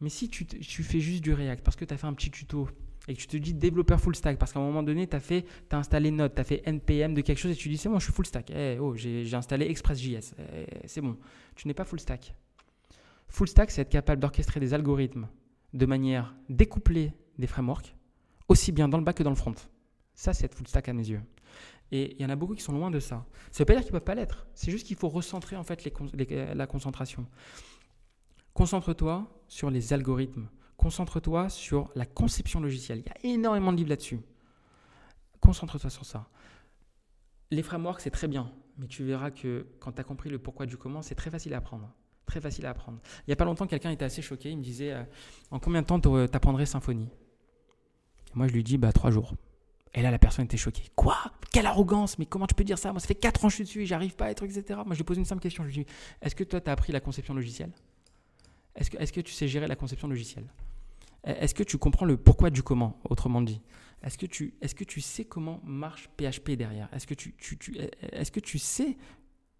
Mais 0.00 0.08
si 0.08 0.28
tu, 0.28 0.44
fais 0.82 1.00
juste 1.00 1.22
du 1.22 1.32
React 1.32 1.64
parce 1.64 1.76
que 1.76 1.84
tu 1.84 1.94
as 1.94 1.96
fait 1.96 2.06
un 2.06 2.12
petit 2.12 2.30
tuto 2.30 2.68
et 3.08 3.14
que 3.14 3.20
tu 3.20 3.26
te 3.26 3.36
dis 3.36 3.54
développeur 3.54 4.00
full 4.00 4.16
stack 4.16 4.38
parce 4.38 4.52
qu'à 4.52 4.60
un 4.60 4.64
moment 4.64 4.82
donné, 4.82 5.06
tu 5.06 5.16
as, 5.16 5.20
as 5.70 5.76
installé 5.76 6.10
Node, 6.10 6.34
tu 6.34 6.40
as 6.40 6.44
fait 6.44 6.62
NPM 6.64 7.14
de 7.14 7.20
quelque 7.20 7.38
chose 7.38 7.52
et 7.52 7.54
tu 7.56 7.68
dis 7.68 7.76
c'est 7.76 7.88
bon, 7.88 7.98
je 7.98 8.04
suis 8.04 8.12
full 8.12 8.26
stack. 8.26 8.50
Eh, 8.50 8.78
oh, 8.80 8.94
j'ai 8.94 9.34
installé 9.34 9.66
ExpressJS. 9.66 10.34
Eh, 10.38 10.66
c'est 10.86 11.00
bon. 11.00 11.16
Tu 11.54 11.68
n'es 11.68 11.74
pas 11.74 11.84
full 11.84 12.00
stack. 12.00 12.34
Full 13.28 13.48
stack, 13.48 13.70
c'est 13.70 13.82
être 13.82 13.90
capable 13.90 14.20
d'orchestrer 14.20 14.60
des 14.60 14.74
algorithmes 14.74 15.28
de 15.72 15.86
manière 15.86 16.34
découplée 16.48 17.12
des 17.38 17.46
frameworks 17.46 17.96
aussi 18.48 18.72
bien 18.72 18.88
dans 18.88 18.98
le 18.98 19.04
bas 19.04 19.12
que 19.12 19.22
dans 19.22 19.30
le 19.30 19.36
front. 19.36 19.54
Ça, 20.14 20.32
c'est 20.32 20.46
être 20.46 20.54
full 20.54 20.66
stack 20.66 20.88
à 20.88 20.92
mes 20.92 21.08
yeux. 21.08 21.22
Et 21.92 22.16
il 22.16 22.22
y 22.22 22.24
en 22.24 22.30
a 22.30 22.36
beaucoup 22.36 22.54
qui 22.54 22.62
sont 22.62 22.72
loin 22.72 22.90
de 22.90 22.98
ça. 22.98 23.26
Ça 23.50 23.50
ne 23.52 23.58
veut 23.58 23.64
pas 23.66 23.74
dire 23.74 23.82
qu'ils 23.82 23.92
ne 23.92 23.98
peuvent 23.98 24.04
pas 24.04 24.14
l'être. 24.14 24.46
C'est 24.54 24.70
juste 24.70 24.86
qu'il 24.86 24.96
faut 24.96 25.08
recentrer 25.08 25.56
en 25.56 25.62
fait 25.62 25.84
les, 25.84 26.54
la 26.54 26.66
concentration. 26.66 27.26
Concentre-toi 28.54 29.28
sur 29.48 29.70
les 29.70 29.92
algorithmes. 29.92 30.48
Concentre-toi 30.76 31.48
sur 31.48 31.90
la 31.94 32.06
conception 32.06 32.60
logicielle. 32.60 33.02
Il 33.04 33.06
y 33.06 33.32
a 33.32 33.34
énormément 33.34 33.72
de 33.72 33.78
livres 33.78 33.90
là-dessus. 33.90 34.20
Concentre-toi 35.40 35.90
sur 35.90 36.04
ça. 36.04 36.28
Les 37.50 37.62
frameworks, 37.62 38.00
c'est 38.00 38.10
très 38.10 38.28
bien. 38.28 38.52
Mais 38.78 38.86
tu 38.86 39.04
verras 39.04 39.30
que 39.30 39.66
quand 39.80 39.92
tu 39.92 40.00
as 40.00 40.04
compris 40.04 40.28
le 40.28 40.38
pourquoi 40.38 40.66
du 40.66 40.76
comment, 40.76 41.02
c'est 41.02 41.14
très 41.14 41.30
facile 41.30 41.54
à 41.54 41.58
apprendre. 41.58 41.90
Très 42.26 42.40
facile 42.40 42.66
à 42.66 42.70
apprendre. 42.70 42.98
Il 43.20 43.30
n'y 43.30 43.32
a 43.32 43.36
pas 43.36 43.44
longtemps, 43.44 43.66
quelqu'un 43.66 43.90
était 43.90 44.04
assez 44.04 44.22
choqué. 44.22 44.50
Il 44.50 44.58
me 44.58 44.62
disait 44.62 44.92
euh, 44.92 45.02
En 45.50 45.58
combien 45.58 45.82
de 45.82 45.86
temps 45.86 46.00
tu 46.00 46.08
apprendrais 46.34 46.66
Symfony? 46.66 47.08
Moi, 48.34 48.48
je 48.48 48.52
lui 48.52 48.64
dis, 48.64 48.76
bah, 48.76 48.92
trois 48.92 49.10
jours. 49.10 49.34
Et 49.94 50.02
là, 50.02 50.10
la 50.10 50.18
personne 50.18 50.44
était 50.44 50.58
choquée. 50.58 50.90
Quoi? 50.94 51.16
Quelle 51.52 51.64
arrogance 51.64 52.18
Mais 52.18 52.26
comment 52.26 52.46
tu 52.46 52.54
peux 52.54 52.64
dire 52.64 52.78
ça? 52.78 52.92
Moi, 52.92 53.00
ça 53.00 53.06
fait 53.06 53.14
quatre 53.14 53.44
ans 53.44 53.48
que 53.48 53.52
je 53.52 53.56
suis 53.56 53.64
dessus 53.64 53.82
et 53.82 53.86
j'arrive 53.86 54.14
pas 54.14 54.26
à 54.26 54.30
être, 54.30 54.42
etc. 54.42 54.80
Moi, 54.84 54.92
je 54.92 54.98
lui 54.98 55.04
pose 55.04 55.16
une 55.16 55.24
simple 55.24 55.40
question. 55.40 55.62
Je 55.62 55.68
lui 55.68 55.84
dis, 55.84 55.86
est-ce 56.20 56.34
que 56.34 56.44
toi, 56.44 56.60
tu 56.60 56.68
as 56.68 56.72
appris 56.72 56.92
la 56.92 57.00
conception 57.00 57.32
logicielle? 57.32 57.72
Est-ce 58.74 58.90
que, 58.90 58.98
est 58.98 59.10
que 59.10 59.20
tu 59.22 59.32
sais 59.32 59.48
gérer 59.48 59.66
la 59.66 59.76
conception 59.76 60.06
logicielle? 60.06 60.46
Est-ce 61.26 61.54
que 61.54 61.64
tu 61.64 61.76
comprends 61.76 62.06
le 62.06 62.16
pourquoi 62.16 62.50
du 62.50 62.62
comment, 62.62 62.98
autrement 63.08 63.42
dit? 63.42 63.60
Est-ce 64.02 64.16
que, 64.16 64.26
tu, 64.26 64.54
est 64.60 64.72
que 64.74 64.84
tu 64.84 65.00
sais 65.00 65.24
comment 65.24 65.60
marche 65.64 66.08
PHP 66.16 66.52
derrière? 66.52 66.88
Est-ce 66.92 67.06
que 67.06 67.14
tu, 67.14 67.34
tu, 67.38 67.58
tu 67.58 67.76
est 67.78 68.30
que 68.30 68.40
tu 68.40 68.58
sais 68.58 68.96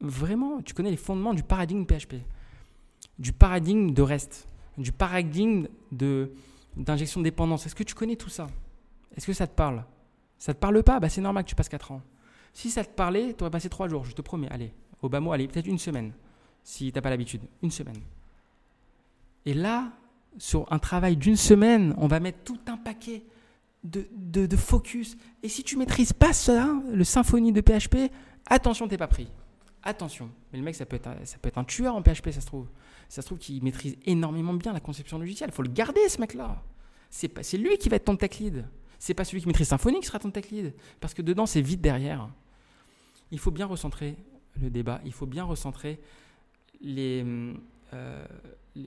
vraiment, 0.00 0.62
tu 0.62 0.74
connais 0.74 0.90
les 0.90 0.96
fondements 0.96 1.34
du 1.34 1.42
paradigme 1.42 1.84
PHP 1.84 2.16
Du 3.18 3.32
paradigme 3.32 3.92
de 3.92 4.02
REST 4.02 4.48
Du 4.78 4.92
paradigme 4.92 5.66
de 5.90 6.32
d'injection 6.76 7.20
de 7.20 7.24
dépendance? 7.24 7.66
Est-ce 7.66 7.74
que 7.74 7.82
tu 7.82 7.94
connais 7.94 8.16
tout 8.16 8.28
ça? 8.28 8.46
Est-ce 9.16 9.26
que 9.26 9.32
ça 9.32 9.46
te 9.46 9.54
parle? 9.54 9.84
Ça 10.38 10.54
te 10.54 10.58
parle 10.60 10.82
pas? 10.84 11.00
Bah, 11.00 11.08
C'est 11.08 11.22
normal 11.22 11.44
que 11.44 11.48
tu 11.48 11.54
passes 11.54 11.70
4 11.70 11.92
ans. 11.92 12.02
Si 12.52 12.70
ça 12.70 12.84
te 12.84 12.94
parlait, 12.94 13.34
tu 13.34 13.42
aurais 13.42 13.50
passé 13.50 13.68
3 13.68 13.88
jours, 13.88 14.04
je 14.04 14.12
te 14.12 14.22
promets. 14.22 14.48
Allez, 14.50 14.72
au 15.02 15.08
bas 15.08 15.20
mot, 15.20 15.32
allez, 15.32 15.48
peut-être 15.48 15.66
une 15.66 15.78
semaine. 15.78 16.12
Si 16.62 16.92
tu 16.92 16.94
n'as 16.94 17.02
pas 17.02 17.10
l'habitude. 17.10 17.42
Une 17.62 17.70
semaine. 17.70 18.00
Et 19.44 19.54
là, 19.54 19.92
sur 20.38 20.70
un 20.72 20.78
travail 20.78 21.16
d'une 21.16 21.36
semaine, 21.36 21.94
on 21.98 22.06
va 22.06 22.20
mettre 22.20 22.38
tout 22.44 22.58
un 22.66 22.76
paquet 22.76 23.22
de, 23.84 24.56
focus. 24.56 25.16
Et 25.42 25.48
si 25.48 25.62
tu 25.62 25.76
maîtrises 25.76 26.12
pas 26.12 26.32
ça, 26.32 26.74
le 26.92 27.04
symphonie 27.04 27.52
de 27.52 27.60
PHP, 27.60 28.10
attention, 28.46 28.88
t'es 28.88 28.98
pas 28.98 29.06
pris. 29.06 29.28
Attention, 29.82 30.30
mais 30.52 30.58
le 30.58 30.64
mec, 30.64 30.74
ça 30.74 30.84
peut 30.84 30.96
être 30.96 31.58
un, 31.58 31.64
tueur 31.64 31.94
en 31.94 32.02
PHP, 32.02 32.30
ça 32.30 32.40
se 32.40 32.46
trouve. 32.46 32.66
Ça 33.08 33.22
se 33.22 33.26
trouve 33.26 33.38
qu'il 33.38 33.62
maîtrise 33.62 33.96
énormément 34.04 34.52
bien 34.54 34.72
la 34.72 34.80
conception 34.80 35.18
logicielle. 35.18 35.50
Il 35.52 35.54
faut 35.54 35.62
le 35.62 35.70
garder, 35.70 36.08
ce 36.08 36.20
mec-là. 36.20 36.62
C'est 37.10 37.56
lui 37.56 37.78
qui 37.78 37.88
va 37.88 37.96
être 37.96 38.04
ton 38.04 38.16
tech 38.16 38.38
lead. 38.40 38.64
C'est 38.98 39.14
pas 39.14 39.24
celui 39.24 39.40
qui 39.40 39.46
maîtrise 39.46 39.68
Symfony 39.68 40.00
qui 40.00 40.06
sera 40.06 40.18
ton 40.18 40.30
tech 40.30 40.50
lead. 40.50 40.74
Parce 41.00 41.14
que 41.14 41.22
dedans, 41.22 41.46
c'est 41.46 41.60
vite 41.60 41.80
derrière. 41.80 42.28
Il 43.30 43.38
faut 43.38 43.52
bien 43.52 43.66
recentrer 43.66 44.16
le 44.60 44.70
débat. 44.70 45.00
Il 45.04 45.12
faut 45.12 45.26
bien 45.26 45.44
recentrer 45.44 46.00
les, 46.80 47.24
euh, 47.94 48.26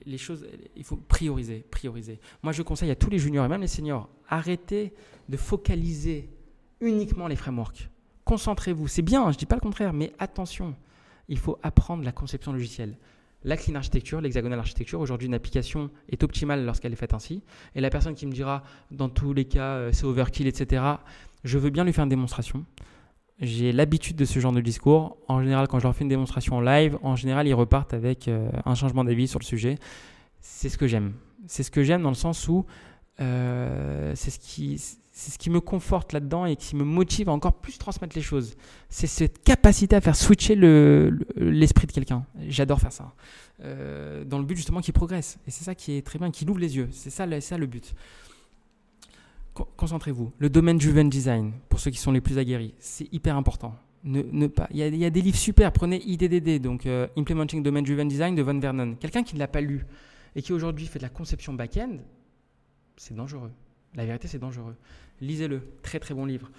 les 0.05 0.17
choses. 0.17 0.46
Il 0.75 0.84
faut 0.84 0.96
prioriser, 0.96 1.65
prioriser. 1.72 2.19
Moi, 2.43 2.53
je 2.53 2.62
conseille 2.62 2.91
à 2.91 2.96
tous 2.96 3.10
les 3.10 3.19
juniors 3.19 3.46
et 3.46 3.48
même 3.50 3.62
les 3.62 3.67
seniors, 3.67 4.10
arrêtez 4.27 4.93
de 5.27 5.38
focaliser 5.38 6.29
uniquement 6.81 7.27
les 7.27 7.36
frameworks. 7.36 7.89
Concentrez-vous. 8.25 8.88
C'est 8.88 9.01
bien, 9.01 9.24
je 9.31 9.36
ne 9.36 9.39
dis 9.39 9.46
pas 9.46 9.55
le 9.55 9.62
contraire, 9.62 9.93
mais 9.93 10.13
attention, 10.19 10.75
il 11.27 11.39
faut 11.39 11.58
apprendre 11.63 12.03
la 12.03 12.12
conception 12.12 12.53
logicielle. 12.53 12.98
La 13.43 13.55
clean 13.55 13.75
architecture, 13.75 14.19
l'hexagonal 14.19 14.60
architecture, 14.60 15.00
aujourd'hui 15.00 15.27
une 15.27 15.34
application 15.34 15.89
est 16.10 16.24
optimale 16.24 16.65
lorsqu'elle 16.65 16.91
est 16.91 16.98
faite 16.98 17.13
ainsi. 17.13 17.41
Et 17.74 17.79
la 17.79 17.89
personne 17.89 18.13
qui 18.13 18.25
me 18.25 18.34
dira, 18.34 18.63
dans 18.91 19.08
tous 19.08 19.34
les 19.34 19.46
cas, 19.46 19.75
euh, 19.75 19.91
c'est 19.93 20.03
overkill, 20.03 20.46
etc., 20.46 20.84
je 21.46 21.58
veux 21.58 21.69
bien 21.69 21.86
lui 21.86 21.93
faire 21.93 22.03
une 22.03 22.10
démonstration. 22.10 22.65
J'ai 23.41 23.72
l'habitude 23.72 24.17
de 24.17 24.25
ce 24.25 24.39
genre 24.39 24.51
de 24.51 24.60
discours. 24.60 25.17
En 25.27 25.41
général, 25.41 25.67
quand 25.67 25.79
je 25.79 25.84
leur 25.84 25.96
fais 25.96 26.03
une 26.03 26.10
démonstration 26.10 26.58
en 26.58 26.62
live, 26.62 26.98
en 27.03 27.15
général, 27.15 27.48
ils 27.48 27.53
repartent 27.53 27.93
avec 27.93 28.27
euh, 28.27 28.50
un 28.65 28.75
changement 28.75 29.03
d'avis 29.03 29.27
sur 29.27 29.39
le 29.39 29.46
sujet. 29.46 29.77
C'est 30.41 30.69
ce 30.69 30.77
que 30.77 30.88
j'aime. 30.88 31.13
C'est 31.48 31.63
ce 31.63 31.72
que 31.72 31.84
j'aime 31.84 32.01
dans 32.01 32.10
le 32.10 32.15
sens 32.15 32.48
où 32.50 32.65
euh, 33.22 34.13
c'est 34.15 34.31
ce 34.31 34.39
qui 34.39 34.77
c'est 35.19 35.31
ce 35.31 35.38
qui 35.38 35.50
me 35.50 35.60
conforte 35.60 36.13
là-dedans 36.13 36.46
et 36.46 36.55
qui 36.55 36.77
me 36.77 36.86
motive 36.86 37.27
à 37.27 37.34
encore 37.34 37.53
plus 37.53 37.77
transmettre 37.77 38.15
les 38.15 38.22
choses. 38.22 38.55
C'est 38.88 39.08
cette 39.08 39.43
capacité 39.43 39.98
à 39.98 40.01
faire 40.01 40.15
switcher 40.15 40.55
l'esprit 40.55 41.88
de 41.88 41.91
quelqu'un. 41.91 42.25
J'adore 42.48 42.79
faire 42.79 42.93
ça. 42.93 43.13
Euh, 43.62 44.24
dans 44.24 44.39
le 44.39 44.46
but 44.46 44.55
justement 44.55 44.79
qu'il 44.79 44.93
progresse. 44.93 45.38
Et 45.46 45.51
c'est 45.51 45.65
ça 45.65 45.75
qui 45.75 45.98
est 45.98 46.05
très 46.05 46.19
bien, 46.19 46.31
qu'il 46.31 46.50
ouvre 46.50 46.60
les 46.60 46.77
yeux. 46.77 46.88
C'est 46.93 47.10
ça, 47.10 47.25
ça 47.41 47.58
le 47.58 47.65
but. 47.65 47.93
Concentrez-vous. 49.77 50.31
Le 50.37 50.49
domaine 50.49 50.77
driven 50.77 51.09
design, 51.09 51.53
pour 51.69 51.79
ceux 51.79 51.91
qui 51.91 51.97
sont 51.97 52.11
les 52.11 52.21
plus 52.21 52.37
aguerris, 52.37 52.73
c'est 52.79 53.11
hyper 53.13 53.35
important. 53.35 53.75
Ne, 54.03 54.47
pas. 54.47 54.67
Il 54.71 54.77
y, 54.77 54.83
a, 54.83 54.87
il 54.87 54.95
y, 54.95 55.05
a, 55.05 55.09
des 55.09 55.21
livres 55.21 55.37
super. 55.37 55.73
Prenez 55.73 56.01
IDDD, 56.05 56.61
donc 56.61 56.85
euh, 56.85 57.07
Implementing 57.17 57.61
Domain 57.61 57.81
Driven 57.81 58.07
Design 58.07 58.33
de 58.33 58.41
Von 58.41 58.57
Vernon. 58.59 58.95
Quelqu'un 58.95 59.23
qui 59.23 59.35
ne 59.35 59.39
l'a 59.39 59.47
pas 59.47 59.59
lu 59.59 59.85
et 60.35 60.41
qui 60.41 60.53
aujourd'hui 60.53 60.85
fait 60.85 60.99
de 60.99 61.03
la 61.03 61.09
conception 61.09 61.53
back-end, 61.53 61.97
c'est 62.95 63.13
dangereux. 63.13 63.51
La 63.95 64.05
vérité, 64.05 64.27
c'est 64.27 64.39
dangereux. 64.39 64.75
Lisez-le. 65.19 65.61
Très, 65.81 65.99
très 65.99 66.13
bon 66.13 66.25
livre. 66.25 66.49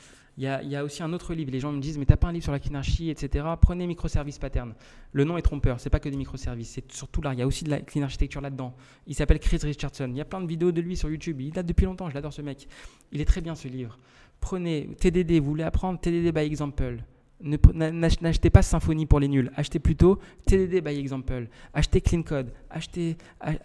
Il 0.40 0.70
y, 0.70 0.76
a, 0.76 0.82
aussi 0.82 1.02
un 1.02 1.12
autre 1.12 1.34
livre. 1.34 1.50
Les 1.50 1.60
gens 1.60 1.70
me 1.70 1.82
disent, 1.82 1.98
mais 1.98 2.06
t'as 2.06 2.16
pas 2.16 2.28
un 2.28 2.32
livre 2.32 2.44
sur 2.44 2.52
la 2.52 2.58
clinarchie, 2.58 3.10
etc. 3.10 3.44
Prenez 3.60 3.86
Microservice 3.86 4.38
Pattern. 4.38 4.72
Le 5.12 5.24
nom 5.24 5.36
est 5.36 5.42
trompeur. 5.42 5.78
C'est 5.80 5.90
pas 5.90 6.00
que 6.00 6.08
des 6.08 6.16
microservices. 6.16 6.70
C'est 6.70 6.90
surtout 6.90 7.20
là. 7.20 7.34
Il 7.34 7.40
y 7.40 7.42
a 7.42 7.46
aussi 7.46 7.62
de 7.62 7.68
la 7.68 7.80
clean 7.80 8.00
architecture 8.04 8.40
là-dedans. 8.40 8.74
Il 9.06 9.14
s'appelle 9.14 9.38
Chris 9.38 9.58
Richardson. 9.62 10.08
Il 10.08 10.16
y 10.16 10.20
a 10.22 10.24
plein 10.24 10.40
de 10.40 10.46
vidéos 10.46 10.72
de 10.72 10.80
lui 10.80 10.96
sur 10.96 11.10
YouTube. 11.10 11.42
Il 11.42 11.50
date 11.50 11.66
depuis 11.66 11.84
longtemps. 11.84 12.08
Je 12.08 12.14
l'adore 12.14 12.32
ce 12.32 12.40
mec. 12.40 12.68
Il 13.12 13.20
est 13.20 13.26
très 13.26 13.42
bien 13.42 13.54
ce 13.54 13.68
livre. 13.68 13.98
Prenez 14.40 14.88
TDD. 14.98 15.40
Vous 15.40 15.50
voulez 15.50 15.64
apprendre 15.64 16.00
TDD 16.00 16.32
by 16.34 16.40
example? 16.40 17.04
N'achetez 17.42 18.48
pas 18.48 18.62
Symfony 18.62 19.04
pour 19.04 19.20
les 19.20 19.28
nuls. 19.28 19.52
Achetez 19.56 19.78
plutôt 19.78 20.20
TDD 20.46 20.82
by 20.82 20.98
example. 20.98 21.48
Achetez 21.74 22.00
Clean 22.00 22.22
Code. 22.22 22.50
Achetez, 22.70 23.18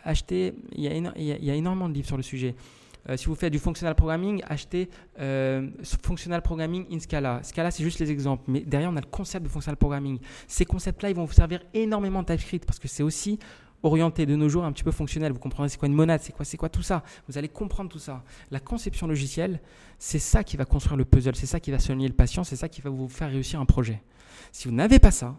achetez. 0.03 0.53
Il 0.74 0.84
y, 0.84 0.89
a, 0.89 1.13
il 1.15 1.46
y 1.46 1.51
a 1.51 1.55
énormément 1.55 1.88
de 1.88 1.94
livres 1.94 2.08
sur 2.08 2.17
le 2.17 2.24
sujet. 2.24 2.53
Euh, 3.10 3.18
si 3.18 3.26
vous 3.28 3.36
faites 3.36 3.52
du 3.52 3.60
functional 3.60 3.96
programming, 3.96 4.42
achetez 4.48 4.90
euh, 5.20 5.70
functional 6.04 6.42
programming 6.42 6.86
in 6.92 7.00
Scala. 7.00 7.42
Scala, 7.44 7.72
c'est 7.72 7.84
juste 7.84 8.00
les 8.00 8.12
exemples. 8.12 8.44
Mais 8.48 8.62
derrière, 8.62 8.90
on 8.92 8.98
a 8.98 9.02
le 9.02 9.08
concept 9.08 9.46
de 9.46 9.50
functional 9.50 9.78
programming. 9.78 10.20
Ces 10.48 10.66
concepts-là, 10.66 11.10
ils 11.10 11.16
vont 11.16 11.26
vous 11.26 11.34
servir 11.34 11.62
énormément 11.74 12.22
de 12.24 12.28
TypeScript 12.28 12.66
parce 12.66 12.80
que 12.80 12.88
c'est 12.88 13.04
aussi 13.04 13.40
orienté 13.84 14.26
de 14.26 14.36
nos 14.36 14.50
jours 14.50 14.66
un 14.66 14.72
petit 14.72 14.84
peu 14.84 14.92
fonctionnel. 14.92 15.32
Vous 15.32 15.40
comprenez 15.40 15.70
c'est 15.70 15.78
quoi 15.78 15.88
une 15.88 15.94
monade, 15.94 16.22
c'est 16.22 16.34
quoi, 16.34 16.46
c'est 16.46 16.58
quoi 16.58 16.70
tout 16.70 16.82
ça. 16.82 17.04
Vous 17.28 17.38
allez 17.38 17.50
comprendre 17.50 17.90
tout 17.90 18.00
ça. 18.00 18.24
La 18.52 18.60
conception 18.60 19.08
logicielle, 19.08 19.62
c'est 20.00 20.20
ça 20.20 20.44
qui 20.44 20.58
va 20.58 20.66
construire 20.66 20.98
le 20.98 21.06
puzzle, 21.06 21.36
c'est 21.36 21.46
ça 21.46 21.60
qui 21.60 21.72
va 21.72 21.80
soigner 21.80 22.08
le 22.08 22.14
patient, 22.14 22.44
c'est 22.44 22.56
ça 22.56 22.70
qui 22.70 22.82
va 22.82 22.90
vous 22.90 23.08
faire 23.08 23.30
réussir 23.30 23.60
un 23.60 23.66
projet. 23.66 24.02
Si 24.52 24.68
vous 24.68 24.74
n'avez 24.74 25.00
pas 25.00 25.12
ça, 25.12 25.36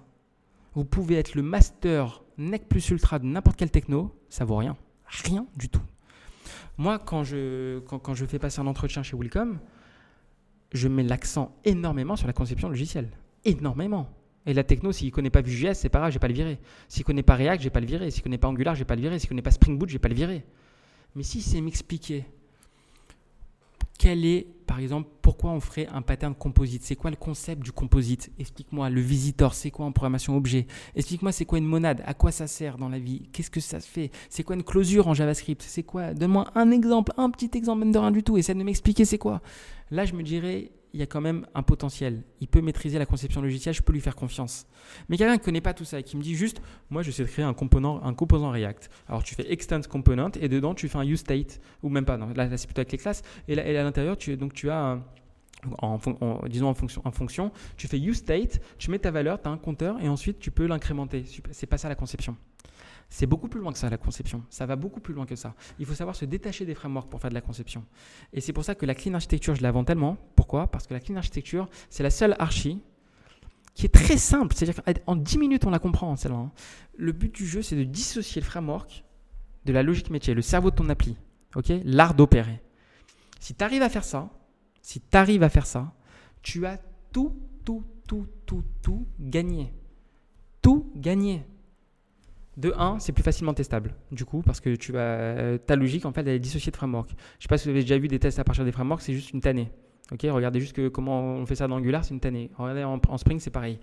vous 0.75 0.85
pouvez 0.85 1.17
être 1.17 1.35
le 1.35 1.43
master 1.43 2.23
nec 2.39 2.69
plus 2.69 2.89
ultra 2.91 3.19
de 3.19 3.27
n'importe 3.27 3.57
quel 3.57 3.71
techno, 3.71 4.15
ça 4.29 4.45
vaut 4.45 4.57
rien. 4.57 4.77
Rien 5.25 5.47
du 5.57 5.69
tout. 5.69 5.83
Moi, 6.79 6.99
quand 6.99 7.25
je, 7.25 7.79
quand, 7.81 8.15
je 8.15 8.27
fais 8.27 8.39
passer 8.39 8.61
un 8.61 8.67
entretien 8.67 9.03
chez 9.03 9.17
Wilcom, 9.17 9.59
je 10.73 10.89
mets 10.89 11.03
l'accent 11.03 11.57
énormément 11.65 12.17
sur 12.17 12.27
la 12.27 12.33
conception 12.33 12.69
logicielle. 12.69 13.09
Énormément. 13.45 14.11
Et 14.45 14.55
la 14.55 14.63
techno, 14.63 14.93
s'il 14.93 15.09
ne 15.09 15.13
connaît 15.13 15.31
pas 15.31 15.41
Vue.js, 15.41 15.75
c'est 15.75 15.89
pas 15.89 15.99
grave, 15.99 16.11
je 16.11 16.17
vais 16.17 16.21
pas 16.21 16.29
le 16.29 16.35
virer. 16.35 16.59
S'il 16.89 17.03
ne 17.03 17.07
connaît 17.07 17.23
pas 17.23 17.35
React, 17.35 17.63
je 17.63 17.67
vais 17.67 17.73
pas 17.73 17.81
le 17.81 17.87
virer. 17.87 18.11
S'il 18.11 18.21
ne 18.21 18.25
connaît 18.25 18.39
pas 18.39 18.49
Angular, 18.49 18.75
je 18.75 18.81
vais 18.81 18.85
pas 18.85 18.95
le 18.95 19.01
virer. 19.01 19.19
S'il 19.19 19.27
ne 19.27 19.31
connaît 19.31 19.43
pas 19.43 19.51
Spring 19.51 19.79
Boot, 19.79 19.89
je 19.89 19.95
vais 19.95 20.01
pas 20.01 20.09
le 20.09 20.15
virer. 20.15 20.45
Mais 21.15 21.23
si 21.23 21.41
c'est 21.41 21.61
m'expliquer 21.61 22.27
quel 23.99 24.25
est, 24.25 24.47
par 24.67 24.79
exemple, 24.81 25.09
pourquoi 25.23 25.51
on 25.51 25.61
ferait 25.61 25.87
un 25.89 26.03
pattern 26.03 26.35
composite? 26.35 26.83
C'est 26.83 26.97
quoi 26.97 27.11
le 27.11 27.17
concept 27.17 27.63
du 27.63 27.73
composite? 27.73 28.31
Explique-moi. 28.39 28.91
Le 28.91 29.01
visitor, 29.01 29.55
c'est 29.55 29.71
quoi 29.71 29.87
en 29.87 29.93
programmation 29.93 30.37
objet? 30.37 30.67
Explique-moi, 30.95 31.33
c'est 31.33 31.45
quoi 31.45 31.59
une 31.59 31.67
monade? 31.67 32.03
À 32.05 32.15
quoi 32.15 32.33
ça 32.33 32.47
sert 32.47 32.79
dans 32.79 32.89
la 32.89 32.99
vie? 32.99 33.29
Qu'est-ce 33.33 33.51
que 33.51 33.61
ça 33.61 33.81
fait? 33.81 34.11
C'est 34.29 34.43
quoi 34.43 34.57
une 34.57 34.65
closure 34.65 35.09
en 35.09 35.15
JavaScript? 35.15 35.63
C'est 35.63 35.83
quoi? 35.83 36.15
Donne-moi 36.15 36.51
un 36.55 36.71
exemple, 36.71 37.13
un 37.17 37.31
petit 37.31 37.51
exemple, 37.55 37.81
même 37.81 37.93
de 37.93 37.99
rien 37.99 38.11
du 38.11 38.23
tout. 38.23 38.37
Essaie 38.37 38.55
de 38.55 38.63
m'expliquer 38.63 39.05
c'est 39.05 39.19
quoi. 39.19 39.41
Là, 39.91 40.05
je 40.05 40.15
me 40.15 40.23
dirais, 40.23 40.73
il 40.97 41.01
y 41.01 41.03
a 41.03 41.07
quand 41.07 41.21
même 41.21 41.47
un 41.55 41.63
potentiel. 41.63 42.23
Il 42.41 42.49
peut 42.49 42.63
maîtriser 42.63 42.99
la 42.99 43.05
conception 43.05 43.43
logicielle, 43.43 43.75
je 43.75 43.83
peux 43.83 43.93
lui 43.93 44.01
faire 44.01 44.17
confiance. 44.17 44.67
Mais 45.11 45.19
quelqu'un 45.19 45.35
qui 45.35 45.41
ne 45.41 45.45
connaît 45.45 45.61
pas 45.61 45.75
tout 45.75 45.85
ça 45.85 46.01
et 46.01 46.03
qui 46.03 46.17
me 46.17 46.23
dit 46.23 46.35
juste, 46.35 46.63
moi 46.89 47.03
je 47.03 47.11
sais 47.11 47.23
créer 47.25 47.45
un 47.45 47.53
composant, 47.53 48.03
un 48.03 48.15
composant 48.15 48.51
React. 48.51 48.89
Alors 49.07 49.23
tu 49.23 49.35
fais 49.35 49.53
extend 49.53 49.83
component 49.83 50.31
et 50.41 50.49
dedans 50.49 50.75
tu 50.75 50.89
fais 50.89 50.97
un 50.97 51.05
use 51.05 51.21
state, 51.21 51.61
ou 51.83 51.91
même 51.91 52.07
pas, 52.07 52.17
non, 52.17 52.29
là, 52.35 52.49
c'est 52.57 52.67
plutôt 52.67 52.81
avec 52.81 52.93
les 52.93 52.99
classes. 52.99 53.23
Et, 53.47 53.55
là, 53.55 53.63
à 53.63 53.85
l'intérieur, 53.85 54.17
tu, 54.17 54.39
donc 54.39 54.55
tu 54.55 54.71
as 54.71 54.99
disons 56.49 56.69
en 56.69 56.75
fonction, 56.75 57.03
en 57.05 57.11
fonction, 57.11 57.53
tu 57.77 57.89
fais 57.89 57.99
use 57.99 58.17
state, 58.17 58.61
tu 58.79 58.91
mets 58.91 58.99
ta 58.99 59.11
valeur, 59.11 59.41
tu 59.41 59.49
as 59.49 59.53
un 59.53 59.59
compteur 59.59 60.01
et 60.01 60.09
ensuite 60.09 60.39
tu 60.39 60.51
peux 60.51 60.67
l'incrémenter. 60.67 61.25
C'est 61.51 61.67
pas 61.67 61.77
ça 61.77 61.91
la 61.91 61.95
conception. 61.95 62.37
C'est 63.09 63.27
beaucoup 63.27 63.49
plus 63.49 63.61
loin 63.61 63.73
que 63.73 63.79
ça, 63.79 63.89
la 63.89 63.99
conception. 63.99 64.43
Ça 64.51 64.67
va 64.67 64.77
beaucoup 64.77 65.01
plus 65.01 65.15
loin 65.15 65.27
que 65.27 65.37
ça. 65.37 65.55
Il 65.79 65.87
faut 65.87 65.95
savoir 65.95 66.17
se 66.17 66.25
détacher 66.25 66.67
des 66.67 66.75
frameworks 66.75 67.09
pour 67.09 67.21
faire 67.21 67.31
de 67.31 67.35
la 67.35 67.41
conception. 67.41 67.85
Et 68.33 68.41
c'est 68.41 68.53
pour 68.53 68.65
ça 68.65 68.75
que 68.75 68.85
la 68.85 68.95
clean 68.95 69.15
architecture, 69.15 69.55
je 69.55 69.63
la 69.63 69.71
vends 69.71 69.85
tellement. 69.85 70.17
Pourquoi? 70.35 70.67
Parce 70.67 70.87
que 70.87 70.95
la 70.95 71.01
clean 71.01 71.17
architecture, 71.17 71.69
c'est 71.89 72.03
la 72.03 72.11
seule 72.11 72.35
archi 72.39 72.83
qui 73.75 73.87
est 73.87 73.91
très 73.91 74.17
simple. 74.17 74.55
C'est-à-dire 74.57 74.83
qu'en 74.83 75.17
10 75.17 75.39
minutes, 75.39 75.67
on 75.67 75.71
la 75.71 75.79
comprend, 75.79 76.17
celle-là. 76.17 76.39
Hein. 76.39 76.53
Le 76.97 77.13
but 77.13 77.33
du 77.33 77.47
jeu, 77.47 77.63
c'est 77.63 77.77
de 77.77 77.85
dissocier 77.85 78.41
le 78.41 78.47
framework 78.47 79.05
de 79.65 79.73
la 79.73 79.83
logique 79.83 80.11
métier, 80.11 80.35
le 80.35 80.43
cerveau 80.43 80.71
de 80.71 80.77
ton 80.77 80.89
appli. 80.89 81.17
ok? 81.55 81.73
L'art 81.85 82.15
d'opérer. 82.15 82.63
Si 83.39 83.55
tu 83.55 83.63
à 83.63 83.89
faire 83.89 84.05
ça, 84.05 84.31
si 84.83 85.01
tu 85.01 85.17
arrives 85.17 85.43
à 85.43 85.49
faire 85.49 85.67
ça, 85.67 85.93
tu 86.43 86.65
as 86.67 86.79
tout, 87.13 87.37
tout, 87.65 87.85
tout, 88.07 88.27
tout, 88.47 88.65
tout 88.83 89.07
gagné. 89.21 89.73
Tout 90.63 90.91
gagné. 90.97 91.45
De 92.57 92.73
1, 92.77 93.01
c'est 93.01 93.13
plus 93.13 93.23
facilement 93.23 93.53
testable, 93.53 93.95
du 94.13 94.25
coup, 94.25 94.43
parce 94.43 94.61
que 94.61 94.75
tu 94.77 94.93
vas, 94.93 95.59
ta 95.59 95.77
logique, 95.77 96.07
en 96.07 96.13
fait, 96.13 96.23
elle 96.23 96.29
est 96.29 96.39
dissociée 96.39 96.73
de 96.73 96.77
framework. 96.77 97.11
Je 97.11 97.15
ne 97.15 97.43
sais 97.43 97.49
pas 97.49 97.59
si 97.59 97.65
vous 97.69 97.73
avez 97.73 97.83
déjà 97.83 97.99
vu 97.99 98.09
des 98.09 98.19
tests 98.19 98.39
à 98.39 98.45
partir 98.45 98.65
des 98.65 98.73
frameworks, 98.73 99.03
c'est 99.03 99.13
juste 99.13 99.33
une 99.33 99.41
tannée. 99.41 99.71
Regardez 100.11 100.61
juste 100.61 100.89
comment 100.91 101.21
on 101.21 101.47
fait 101.47 101.57
ça 101.57 101.67
dans 101.67 101.77
Angular, 101.77 102.05
c'est 102.05 102.15
une 102.15 102.21
tannée. 102.21 102.51
Regardez 102.57 102.85
en, 102.85 103.19
Spring, 103.19 103.41
c'est 103.41 103.51
pareil. 103.51 103.79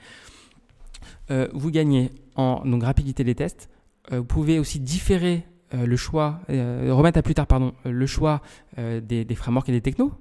Euh, 1.32 1.48
vous 1.53 1.70
gagnez 1.70 2.12
en 2.36 2.63
rapidité 2.80 3.24
des 3.24 3.36
tests. 3.36 3.70
Euh, 4.12 4.20
vous 4.20 4.25
pouvez 4.25 4.60
aussi 4.60 4.80
différer 4.80 5.46
euh, 5.74 5.86
le 5.86 5.98
choix, 5.98 6.42
remettre 6.48 7.20
à 7.20 7.22
plus 7.22 7.34
tard, 7.34 7.48
pardon, 7.48 7.74
le 7.84 8.06
choix 8.06 8.42
des, 8.77 9.36
frameworks 9.36 9.70
et 9.70 9.74
des 9.74 9.82
technos. 9.82 10.13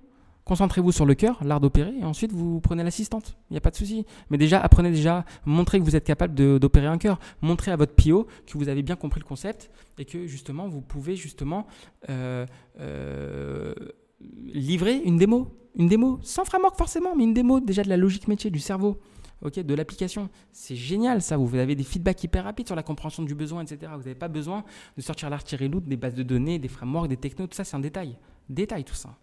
Concentrez-vous 0.44 0.90
sur 0.90 1.06
le 1.06 1.14
cœur, 1.14 1.38
l'art 1.44 1.61
d'opérer, 1.61 1.94
et 2.00 2.04
ensuite 2.04 2.32
vous 2.32 2.61
prenez 2.61 2.82
l'assistante. 2.82 3.37
Il 3.49 3.54
n'y 3.54 3.58
a 3.58 3.61
pas 3.61 3.70
de 3.70 3.76
souci. 3.76 4.04
Mais 4.28 4.38
déjà, 4.38 4.61
apprenez 4.61 4.90
déjà, 4.90 5.25
montrez 5.46 5.78
que 5.78 5.84
vous 5.84 5.94
êtes 5.94 6.04
capable 6.04 6.34
d'opérer 6.58 6.87
un 6.87 6.99
cœur. 6.99 7.20
Montrez 7.42 7.70
à 7.70 7.76
votre 7.76 7.94
PO 7.94 8.26
que 8.46 8.58
vous 8.58 8.68
avez 8.68 8.82
bien 8.82 8.96
compris 8.96 9.20
le 9.20 9.25
concept 9.25 9.70
et 9.99 10.04
que 10.04 10.26
justement, 10.26 10.68
vous 10.68 10.80
pouvez 10.80 11.14
justement 11.14 11.66
euh, 12.11 12.44
euh, 12.80 13.75
livrer 14.20 14.96
une 15.04 15.16
démo. 15.16 15.56
Une 15.76 15.87
démo, 15.87 16.18
sans 16.22 16.44
framework 16.44 16.76
forcément, 16.76 17.14
mais 17.16 17.25
une 17.25 17.34
démo 17.34 17.61
déjà 17.61 17.82
de 17.82 17.88
la 17.88 17.96
logique 17.96 18.28
métier, 18.28 18.50
du 18.50 18.58
cerveau, 18.58 19.00
ok, 19.42 19.61
de 19.61 19.75
l'application. 19.75 20.28
C'est 20.52 20.76
génial 20.76 21.22
ça. 21.22 21.37
Vous 21.37 21.54
avez 21.56 21.76
des 21.76 21.84
feedbacks 21.84 22.22
hyper 22.25 22.44
rapides 22.44 22.66
sur 22.66 22.76
la 22.76 22.82
compréhension 22.82 23.22
du 23.22 23.34
besoin, 23.34 23.62
etc. 23.62 23.92
Vous 23.94 24.02
n'avez 24.02 24.16
pas 24.16 24.28
besoin 24.28 24.64
de 24.96 25.02
sortir 25.02 25.30
l'artillerie 25.30 25.68
loot 25.68 25.84
des 25.84 25.96
bases 25.96 26.14
de 26.14 26.25
données, 26.25 26.58
des 26.58 26.68
frameworks, 26.68 27.08
des 27.08 27.16
technos. 27.16 27.46
Tout 27.46 27.56
ça, 27.56 27.64
c'est 27.64 27.76
un 27.76 27.80
détail. 27.80 28.18
Détail 28.49 28.84
tout 28.84 28.94
ça. 28.94 29.16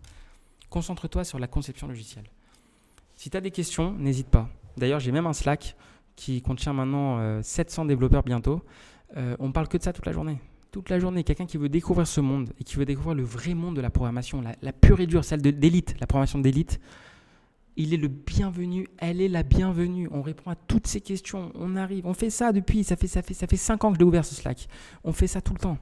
Concentre-toi 0.69 1.23
sur 1.23 1.39
la 1.39 1.47
conception 1.47 1.88
logicielle. 1.88 2.25
Si 3.15 3.29
tu 3.29 3.38
as 3.38 3.41
des 3.41 3.51
questions, 3.51 3.93
n'hésite 3.93 4.27
pas. 4.27 4.49
D'ailleurs, 4.77 4.99
j'ai 4.99 5.11
même 5.11 5.27
un 5.27 5.33
Slack 5.33 5.75
qui 6.15 6.41
contient 6.41 6.73
maintenant 6.73 7.41
700 7.41 7.83
euh, 7.83 7.88
développeurs 7.88 8.23
bientôt. 8.23 8.61
Euh, 9.17 9.35
on 9.39 9.51
parle 9.51 9.67
que 9.67 9.77
de 9.77 9.83
ça 9.83 9.93
toute 9.93 10.05
la 10.05 10.11
journée. 10.11 10.38
Toute 10.71 10.89
la 10.89 10.99
journée, 10.99 11.23
quelqu'un 11.23 11.45
qui 11.45 11.57
veut 11.57 11.69
découvrir 11.69 12.05
ce 12.05 12.21
monde 12.21 12.53
et 12.59 12.63
qui 12.63 12.75
veut 12.75 12.85
découvrir 12.85 13.15
le 13.15 13.23
vrai 13.23 13.55
monde 13.55 13.75
de 13.75 13.81
la 13.81 13.89
programmation, 13.89 14.43
la, 14.61 14.73
pure 14.73 14.99
et 14.99 15.07
dure, 15.07 15.25
celle 15.25 15.41
d'élite, 15.41 15.95
la 15.99 16.05
programmation 16.05 16.38
d'élite, 16.38 16.79
il 17.75 17.93
est 17.93 17.97
le 17.97 18.09
bienvenu, 18.09 18.88
elle 18.99 19.21
est 19.21 19.29
la 19.29 19.41
bienvenue. 19.41 20.07
On 20.11 20.21
répond 20.21 20.51
à 20.51 20.55
toutes 20.55 20.85
ces 20.85 21.01
questions, 21.01 21.51
on 21.55 21.75
arrive, 21.75 22.05
on 22.05 22.13
fait 22.13 22.29
ça 22.29 22.51
depuis, 22.51 22.83
ça 22.83 22.97
fait 22.97 23.07
ça 23.07 23.23
fait 23.23 23.33
ça 23.33 23.47
fait 23.47 23.57
cinq 23.57 23.83
ans 23.83 23.91
que 23.91 23.97
j'ai 23.97 24.03
ouvert 24.03 24.25
ce 24.25 24.35
Slack. 24.35 24.67
On 25.03 25.11
fait 25.11 25.27
ça 25.27 25.41
tout 25.41 25.53
le 25.53 25.59
temps. 25.59 25.77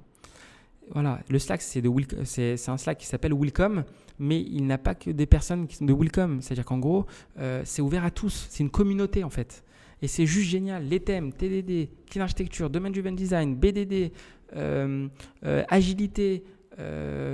Voilà, 0.92 1.20
le 1.30 1.40
Slack 1.40 1.62
c'est 1.62 2.70
un 2.70 2.78
Slack 2.78 2.98
qui 2.98 3.06
s'appelle 3.06 3.34
Welcome, 3.34 3.84
mais 4.20 4.42
il 4.42 4.66
n'a 4.66 4.78
pas 4.78 4.96
que 4.96 5.12
des 5.12 5.26
personnes 5.26 5.68
qui 5.68 5.76
sont 5.76 5.86
de 5.86 5.94
Welcome. 5.94 6.42
C'est-à-dire 6.42 6.66
qu'en 6.66 6.80
gros, 6.80 7.06
euh, 7.40 7.62
c'est 7.66 7.82
ouvert 7.82 8.06
à 8.06 8.12
tous. 8.12 8.48
C'est 8.50 8.64
une 8.64 8.70
communauté 8.70 9.24
en 9.24 9.30
fait. 9.30 9.64
Et 10.02 10.08
c'est 10.08 10.26
juste 10.26 10.50
génial. 10.50 10.86
Les 10.86 11.00
thèmes, 11.00 11.34
TDD, 11.34 11.90
Clean 12.10 12.22
Architecture, 12.22 12.70
Domaine 12.70 12.94
Driven 12.94 13.16
Design, 13.16 13.56
BDD, 13.56 14.12
euh, 14.56 15.08
euh, 15.46 15.64
agilité, 15.70 16.44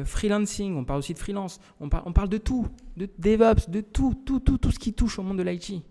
freelancing, 0.05 0.77
on 0.77 0.85
parle 0.85 0.99
aussi 0.99 1.13
de 1.13 1.19
freelance, 1.19 1.59
on, 1.81 1.89
on, 2.05 2.13
parle 2.13 2.29
de 2.29 2.37
tout, 2.37 2.65
de 2.95 3.09
DevOps, 3.19 3.69
de 3.69 3.81
tout, 3.81 4.15
tout, 4.25 4.39
tout, 4.39 4.57
tout 4.57 4.71
ce 4.71 4.79
qui 4.79 4.93
touche 4.93 5.19
au 5.19 5.21
monde 5.21 5.37
de 5.37 5.43
l'IT. 5.43 5.83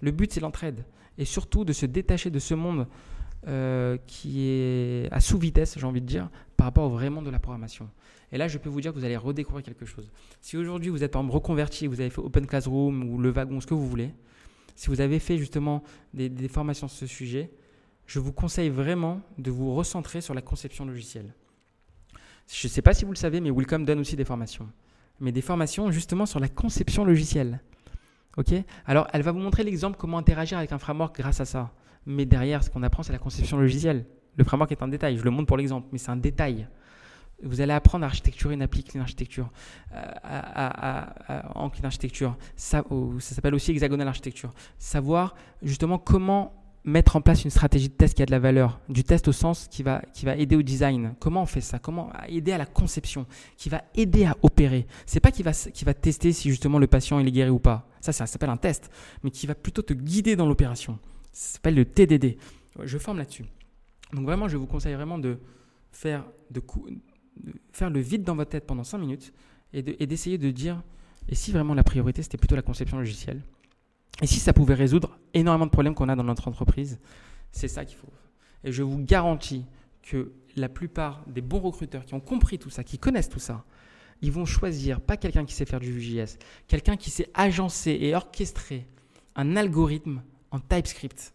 Le 0.00 0.12
but, 0.12 0.32
c'est 0.32 0.38
l'entraide. 0.38 0.84
Et 1.18 1.24
surtout 1.24 1.64
de 1.64 1.72
se 1.72 1.84
détacher 1.84 2.30
de 2.30 2.38
ce 2.38 2.54
monde 2.54 2.86
euh, 3.48 3.98
qui 4.06 4.48
est 4.48 5.08
à 5.10 5.20
sous-vitesse, 5.20 5.76
j'ai 5.78 5.86
envie 5.86 6.00
de 6.00 6.06
dire, 6.06 6.30
par 6.56 6.66
rapport 6.66 6.84
au 6.84 6.90
vrai 6.90 7.10
monde 7.10 7.26
de 7.26 7.30
la 7.30 7.38
programmation. 7.38 7.88
Et 8.30 8.38
là, 8.38 8.48
je 8.48 8.56
peux 8.56 8.68
vous 8.68 8.80
dire 8.80 8.92
que 8.92 8.98
vous 8.98 9.04
allez 9.04 9.16
redécouvrir 9.16 9.64
quelque 9.64 9.84
chose. 9.84 10.10
Si 10.40 10.56
aujourd'hui 10.56 10.90
vous 10.90 11.02
êtes 11.02 11.10
exemple 11.10 11.32
reconverti, 11.32 11.86
vous 11.86 12.00
avez 12.00 12.08
fait 12.08 12.20
Open 12.20 12.46
Classroom 12.46 13.04
ou 13.10 13.18
le 13.18 13.30
wagon, 13.30 13.60
ce 13.60 13.66
que 13.66 13.74
vous 13.74 13.88
voulez, 13.88 14.14
si 14.74 14.88
vous 14.88 15.00
avez 15.00 15.18
fait 15.18 15.38
justement 15.38 15.82
des, 16.14 16.48
formations 16.48 16.88
sur 16.88 16.98
ce 16.98 17.06
sujet, 17.06 17.50
je 18.06 18.18
vous 18.20 18.32
conseille 18.32 18.70
vraiment 18.70 19.20
de 19.38 19.50
vous 19.50 19.74
recentrer 19.74 20.20
sur 20.20 20.34
la 20.34 20.40
conception 20.40 20.84
logicielle. 20.84 21.34
Je 22.48 22.66
ne 22.66 22.70
sais 22.70 22.82
pas 22.82 22.94
si 22.94 23.04
vous 23.04 23.12
le 23.12 23.16
savez, 23.16 23.40
mais 23.40 23.50
Welcome 23.50 23.84
donne 23.84 24.00
aussi 24.00 24.16
des 24.16 24.24
formations. 24.24 24.68
Mais 25.20 25.30
des 25.30 25.42
formations 25.42 25.90
justement 25.90 26.26
sur 26.26 26.40
la 26.40 26.48
conception 26.48 27.04
logicielle. 27.04 27.60
Ok? 28.36 28.54
Alors, 28.86 29.08
elle 29.12 29.22
va 29.22 29.32
vous 29.32 29.38
montrer 29.38 29.62
l'exemple 29.62 29.96
comment 29.98 30.18
interagir 30.18 30.58
avec 30.58 30.72
un 30.72 30.78
framework 30.78 31.14
grâce 31.14 31.40
à 31.40 31.44
ça. 31.44 31.72
Mais 32.06 32.26
derrière, 32.26 32.62
ce 32.64 32.70
qu'on 32.70 32.82
apprend, 32.82 33.02
c'est 33.02 33.12
la 33.12 33.18
conception 33.18 33.56
logicielle. 33.58 34.06
Le 34.36 34.44
framework 34.44 34.72
est 34.72 34.82
un 34.82 34.88
détail. 34.88 35.16
Je 35.16 35.24
le 35.24 35.30
montre 35.30 35.46
pour 35.46 35.56
l'exemple, 35.56 35.88
mais 35.92 35.98
c'est 35.98 36.10
un 36.10 36.16
détail. 36.16 36.66
Vous 37.42 37.60
allez 37.60 37.72
apprendre 37.72 38.04
à 38.04 38.06
architecturer 38.06 38.54
une 38.54 38.62
appli 38.62 38.84
clean 38.84 39.00
architecture, 39.00 39.50
euh, 39.94 41.02
en 41.54 41.70
clean 41.70 41.84
architecture. 41.84 42.36
Ça, 42.54 42.84
ça 43.18 43.34
s'appelle 43.34 43.54
aussi 43.54 43.72
hexagonal 43.72 44.06
architecture. 44.06 44.52
Savoir 44.78 45.34
justement 45.60 45.98
comment 45.98 46.54
mettre 46.84 47.16
en 47.16 47.20
place 47.20 47.44
une 47.44 47.50
stratégie 47.50 47.88
de 47.88 47.94
test 47.94 48.14
qui 48.14 48.22
a 48.22 48.26
de 48.26 48.30
la 48.30 48.38
valeur, 48.38 48.80
du 48.88 49.04
test 49.04 49.28
au 49.28 49.32
sens 49.32 49.68
qui 49.68 49.82
va, 49.82 50.02
qui 50.12 50.24
va 50.24 50.36
aider 50.36 50.56
au 50.56 50.62
design. 50.62 51.14
Comment 51.20 51.42
on 51.42 51.46
fait 51.46 51.60
ça? 51.60 51.78
Comment 51.78 52.10
aider 52.28 52.52
à 52.52 52.58
la 52.58 52.66
conception, 52.66 53.26
qui 53.56 53.68
va 53.68 53.82
aider 53.94 54.24
à 54.24 54.36
opérer? 54.42 54.86
C'est 55.06 55.20
pas 55.20 55.30
qui 55.30 55.42
va, 55.42 55.52
qui 55.52 55.84
va 55.84 55.94
tester 55.94 56.32
si 56.32 56.48
justement 56.48 56.78
le 56.78 56.86
patient 56.86 57.18
il 57.18 57.28
est 57.28 57.32
guéri 57.32 57.50
ou 57.50 57.58
pas. 57.58 57.88
Ça, 58.00 58.12
ça 58.12 58.26
s'appelle 58.26 58.50
un 58.50 58.56
test, 58.56 58.90
mais 59.22 59.30
qui 59.30 59.46
va 59.46 59.54
plutôt 59.54 59.82
te 59.82 59.92
guider 59.92 60.34
dans 60.34 60.46
l'opération. 60.46 60.98
Ça 61.32 61.54
s'appelle 61.54 61.74
le 61.74 61.84
TDD. 61.84 62.36
Je 62.82 62.98
forme 62.98 63.18
là-dessus. 63.18 63.44
Donc 64.12 64.24
vraiment, 64.24 64.48
je 64.48 64.56
vous 64.56 64.66
conseille 64.66 64.94
vraiment 64.94 65.18
de 65.18 65.38
faire, 65.90 66.24
de, 66.50 66.62
faire 67.72 67.90
le 67.90 68.00
vide 68.00 68.24
dans 68.24 68.36
votre 68.36 68.50
tête 68.50 68.66
pendant 68.66 68.84
5 68.84 68.98
minutes 68.98 69.32
et 69.72 69.82
d'essayer 70.06 70.36
de, 70.36 70.46
de 70.46 70.50
dire, 70.50 70.82
et 71.28 71.34
si 71.34 71.50
vraiment 71.50 71.72
la 71.72 71.82
priorité 71.82 72.22
c'était 72.22 72.36
plutôt 72.36 72.56
la 72.56 72.62
conception 72.62 72.98
logicielle 72.98 73.42
et 74.20 74.26
si 74.26 74.38
ça 74.38 74.52
pouvait 74.52 74.74
résoudre 74.74 75.18
énormément 75.32 75.66
de 75.66 75.70
problèmes 75.70 75.94
qu'on 75.94 76.08
a 76.08 76.16
dans 76.16 76.24
notre 76.24 76.48
entreprise, 76.48 77.00
c'est 77.50 77.68
ça 77.68 77.84
qu'il 77.84 77.96
faut. 77.96 78.12
Et 78.64 78.72
je 78.72 78.82
vous 78.82 78.98
garantis 78.98 79.64
que 80.02 80.32
la 80.56 80.68
plupart 80.68 81.24
des 81.26 81.40
bons 81.40 81.60
recruteurs 81.60 82.04
qui 82.04 82.14
ont 82.14 82.20
compris 82.20 82.58
tout 82.58 82.70
ça, 82.70 82.84
qui 82.84 82.98
connaissent 82.98 83.30
tout 83.30 83.40
ça, 83.40 83.64
ils 84.20 84.30
vont 84.30 84.44
choisir 84.44 85.00
pas 85.00 85.16
quelqu'un 85.16 85.44
qui 85.44 85.54
sait 85.54 85.64
faire 85.64 85.80
du 85.80 85.90
Vue.js, 85.90 86.38
quelqu'un 86.68 86.96
qui 86.96 87.10
sait 87.10 87.28
agencer 87.34 87.98
et 88.00 88.14
orchestrer 88.14 88.86
un 89.34 89.56
algorithme 89.56 90.22
en 90.52 90.60
TypeScript 90.60 91.34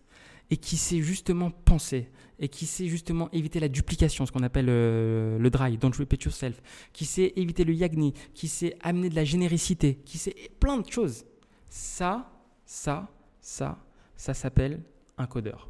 et 0.50 0.58
qui 0.58 0.78
sait 0.78 1.02
justement 1.02 1.52
penser 1.52 2.10
et 2.40 2.48
qui 2.48 2.66
sait 2.66 2.88
justement 2.88 3.30
éviter 3.32 3.60
la 3.60 3.68
duplication, 3.68 4.26
ce 4.26 4.32
qu'on 4.32 4.44
appelle 4.44 4.68
euh, 4.70 5.38
le 5.40 5.50
dry, 5.50 5.78
don't 5.78 5.92
repeat 5.98 6.24
yourself, 6.24 6.62
qui 6.94 7.06
sait 7.06 7.34
éviter 7.36 7.64
le 7.64 7.74
yagni, 7.74 8.14
qui 8.34 8.48
sait 8.48 8.78
amener 8.82 9.10
de 9.10 9.16
la 9.16 9.24
généricité, 9.24 9.96
qui 10.06 10.18
sait 10.18 10.36
plein 10.60 10.78
de 10.78 10.90
choses. 10.90 11.26
Ça, 11.70 12.32
ça, 12.66 13.10
ça, 13.42 13.80
ça 14.16 14.34
s'appelle 14.34 14.84
un 15.18 15.26
codeur. 15.26 15.70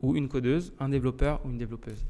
Ou 0.00 0.16
une 0.16 0.28
codeuse, 0.28 0.72
un 0.78 0.88
développeur 0.88 1.44
ou 1.44 1.50
une 1.50 1.58
développeuse. 1.58 2.06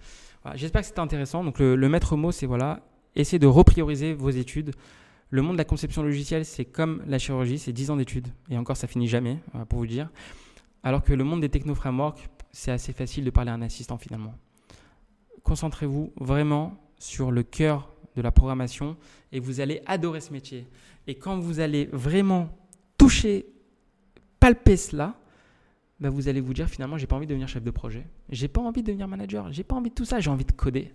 J'espère 0.54 0.82
que 0.82 0.86
c'était 0.86 1.00
intéressant. 1.00 1.44
Donc 1.44 1.58
le, 1.58 1.76
maître 1.88 2.16
mot, 2.16 2.32
c'est 2.32 2.46
voilà, 2.46 2.80
essayer 3.16 3.38
de 3.38 3.46
reprioriser 3.46 4.14
vos 4.14 4.30
études. 4.30 4.72
Le 5.30 5.42
monde 5.42 5.54
de 5.54 5.58
la 5.58 5.64
conception 5.64 6.02
logicielle, 6.02 6.44
c'est 6.44 6.64
comme 6.64 7.02
la 7.06 7.18
chirurgie, 7.18 7.58
c'est 7.58 7.72
10 7.72 7.90
ans 7.90 7.96
d'études. 7.96 8.28
Et 8.48 8.56
encore, 8.56 8.76
ça 8.76 8.86
finit 8.86 9.08
jamais, 9.08 9.38
pour 9.68 9.80
vous 9.80 9.86
dire. 9.86 10.08
Alors 10.82 11.02
que 11.02 11.12
le 11.12 11.24
monde 11.24 11.40
des 11.40 11.48
techno-frameworks, 11.48 12.28
c'est 12.52 12.70
assez 12.70 12.92
facile 12.92 13.24
de 13.24 13.30
parler 13.30 13.50
à 13.50 13.54
un 13.54 13.62
assistant 13.62 13.98
finalement. 13.98 14.34
Concentrez-vous 15.42 16.12
vraiment 16.16 16.76
sur 16.98 17.30
le 17.30 17.42
cœur 17.42 17.92
de 18.16 18.22
la 18.22 18.32
programmation 18.32 18.96
et 19.32 19.40
vous 19.40 19.60
allez 19.60 19.82
adorer 19.86 20.20
ce 20.20 20.32
métier. 20.32 20.66
Et 21.06 21.14
quand 21.14 21.38
vous 21.38 21.60
allez 21.60 21.86
vraiment 21.92 22.50
toucher 22.96 23.46
palper 24.40 24.76
cela, 24.76 25.14
bah 26.00 26.10
vous 26.10 26.28
allez 26.28 26.40
vous 26.40 26.54
dire 26.54 26.68
finalement, 26.68 26.96
j'ai 26.96 27.06
pas 27.06 27.16
envie 27.16 27.26
de 27.26 27.30
devenir 27.30 27.48
chef 27.48 27.62
de 27.62 27.70
projet, 27.70 28.06
j'ai 28.28 28.48
pas 28.48 28.60
envie 28.60 28.82
de 28.82 28.86
devenir 28.86 29.08
manager, 29.08 29.50
j'ai 29.50 29.64
pas 29.64 29.74
envie 29.74 29.90
de 29.90 29.94
tout 29.94 30.04
ça, 30.04 30.20
j'ai 30.20 30.30
envie 30.30 30.44
de 30.44 30.52
coder 30.52 30.92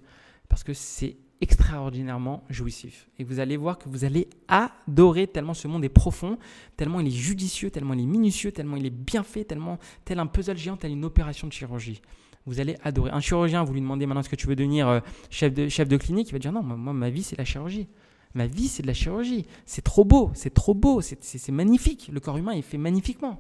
parce 0.47 0.63
que 0.63 0.73
c'est 0.73 1.17
extraordinairement 1.43 2.45
jouissif. 2.49 3.09
Et 3.19 3.25
vous 3.25 3.41
allez 3.41 3.57
voir 3.57 3.77
que 3.77 3.89
vous 3.89 4.05
allez 4.05 4.29
adorer 4.47 5.27
tellement 5.27 5.53
ce 5.53 5.67
monde 5.67 5.83
est 5.83 5.89
profond, 5.89 6.39
tellement 6.77 7.01
il 7.01 7.07
est 7.07 7.11
judicieux, 7.11 7.69
tellement 7.69 7.93
il 7.93 7.99
est 7.99 8.05
minutieux, 8.05 8.53
tellement 8.53 8.77
il 8.77 8.85
est 8.85 8.89
bien 8.89 9.23
fait, 9.23 9.43
tellement 9.43 9.77
tel 10.05 10.19
un 10.19 10.25
puzzle 10.25 10.57
géant, 10.57 10.77
tel 10.77 10.91
une 10.91 11.03
opération 11.03 11.45
de 11.45 11.51
chirurgie. 11.51 12.01
Vous 12.45 12.61
allez 12.61 12.77
adorer. 12.81 13.11
Un 13.11 13.19
chirurgien, 13.19 13.63
vous 13.63 13.73
lui 13.73 13.81
demandez 13.81 14.05
maintenant 14.05 14.23
ce 14.23 14.29
que 14.29 14.37
tu 14.37 14.47
veux 14.47 14.55
devenir 14.55 14.87
euh, 14.87 14.99
chef, 15.29 15.53
de, 15.53 15.67
chef 15.67 15.89
de 15.89 15.97
clinique, 15.97 16.29
il 16.29 16.33
va 16.33 16.39
dire 16.39 16.53
non, 16.53 16.63
moi 16.63 16.93
ma 16.93 17.09
vie 17.09 17.23
c'est 17.23 17.37
la 17.37 17.45
chirurgie. 17.45 17.89
Ma 18.35 18.47
vie, 18.47 18.67
c'est 18.67 18.81
de 18.81 18.87
la 18.87 18.95
chirurgie. 18.95 19.45
C'est 19.67 19.83
trop 19.83 20.05
beau, 20.05 20.31
c'est 20.33 20.55
trop 20.55 20.73
beau, 20.73 21.01
c'est 21.01 21.51
magnifique. 21.51 22.09
Le 22.11 22.19
corps 22.19 22.37
humain 22.37 22.53
est 22.53 22.63
fait 22.63 22.79
magnifiquement. 22.79 23.39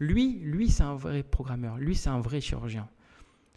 Lui, 0.00 0.38
lui, 0.42 0.68
c'est 0.68 0.82
un 0.82 0.96
vrai 0.96 1.22
programmeur. 1.22 1.78
Lui, 1.78 1.94
c'est 1.94 2.10
un 2.10 2.20
vrai 2.20 2.42
chirurgien. 2.42 2.86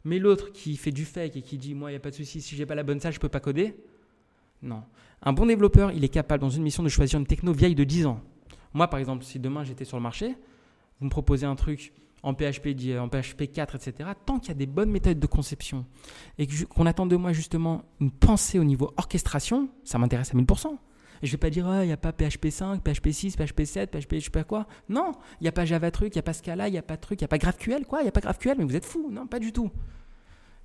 Mais 0.07 0.19
l'autre 0.19 0.53
qui 0.53 0.77
fait 0.77 0.91
du 0.91 1.03
fake 1.03 1.35
et 1.35 1.41
qui 1.41 1.57
dit 1.57 1.75
Moi, 1.75 1.89
il 1.89 1.93
n'y 1.93 1.97
a 1.97 1.99
pas 1.99 2.11
de 2.11 2.15
souci, 2.15 2.39
si 2.39 2.55
j'ai 2.55 2.65
pas 2.65 2.75
la 2.75 2.83
bonne 2.83 3.01
salle, 3.01 3.11
je 3.11 3.19
peux 3.19 3.27
pas 3.27 3.41
coder. 3.41 3.75
Non. 4.61 4.83
Un 5.21 5.33
bon 5.33 5.45
développeur, 5.45 5.91
il 5.91 6.01
est 6.01 6.09
capable, 6.09 6.39
dans 6.39 6.49
une 6.49 6.63
mission, 6.63 6.81
de 6.81 6.87
choisir 6.87 7.19
une 7.19 7.25
techno 7.25 7.51
vieille 7.51 7.75
de 7.75 7.83
10 7.83 8.05
ans. 8.05 8.21
Moi, 8.73 8.87
par 8.87 9.01
exemple, 9.01 9.25
si 9.25 9.37
demain 9.37 9.65
j'étais 9.65 9.83
sur 9.83 9.97
le 9.97 10.03
marché, 10.03 10.35
vous 10.99 11.05
me 11.05 11.09
proposez 11.09 11.45
un 11.45 11.57
truc 11.57 11.91
en 12.23 12.33
PHP, 12.33 12.67
en 12.97 13.09
PHP 13.09 13.51
4, 13.51 13.75
etc., 13.75 14.11
tant 14.25 14.39
qu'il 14.39 14.47
y 14.47 14.51
a 14.51 14.55
des 14.55 14.65
bonnes 14.65 14.91
méthodes 14.91 15.19
de 15.19 15.27
conception 15.27 15.85
et 16.37 16.47
qu'on 16.47 16.85
attend 16.85 17.05
de 17.05 17.17
moi 17.17 17.33
justement 17.33 17.83
une 17.99 18.11
pensée 18.11 18.59
au 18.59 18.63
niveau 18.63 18.93
orchestration, 18.95 19.67
ça 19.83 19.97
m'intéresse 19.97 20.33
à 20.33 20.37
1000%. 20.37 20.77
Et 21.21 21.27
je 21.27 21.31
vais 21.31 21.37
pas 21.37 21.49
dire, 21.49 21.67
ah, 21.67 21.83
il 21.83 21.87
n'y 21.87 21.93
a 21.93 21.97
pas 21.97 22.11
PHP 22.11 22.49
5, 22.49 22.81
PHP 22.83 23.09
6, 23.11 23.35
PHP 23.35 23.63
7, 23.63 23.91
PHP 23.91 24.15
je 24.15 24.19
sais 24.19 24.29
pas 24.29 24.43
quoi. 24.43 24.67
Non, 24.89 25.13
il 25.39 25.43
n'y 25.43 25.47
a 25.47 25.51
pas 25.51 25.65
Java 25.65 25.91
truc, 25.91 26.13
il 26.15 26.17
n'y 26.17 26.19
a 26.19 26.23
pas 26.23 26.33
Scala, 26.33 26.67
il 26.67 26.71
n'y 26.71 26.77
a 26.77 26.83
pas 26.83 26.97
truc, 26.97 27.21
il 27.21 27.23
n'y 27.23 27.25
a 27.25 27.29
pas 27.29 27.37
GraphQL, 27.37 27.85
quoi, 27.85 27.99
il 28.01 28.03
n'y 28.03 28.09
a 28.09 28.11
pas 28.11 28.21
GraphQL, 28.21 28.55
mais 28.57 28.63
vous 28.63 28.75
êtes 28.75 28.85
fou. 28.85 29.09
Non, 29.11 29.27
pas 29.27 29.39
du 29.39 29.51
tout. 29.51 29.71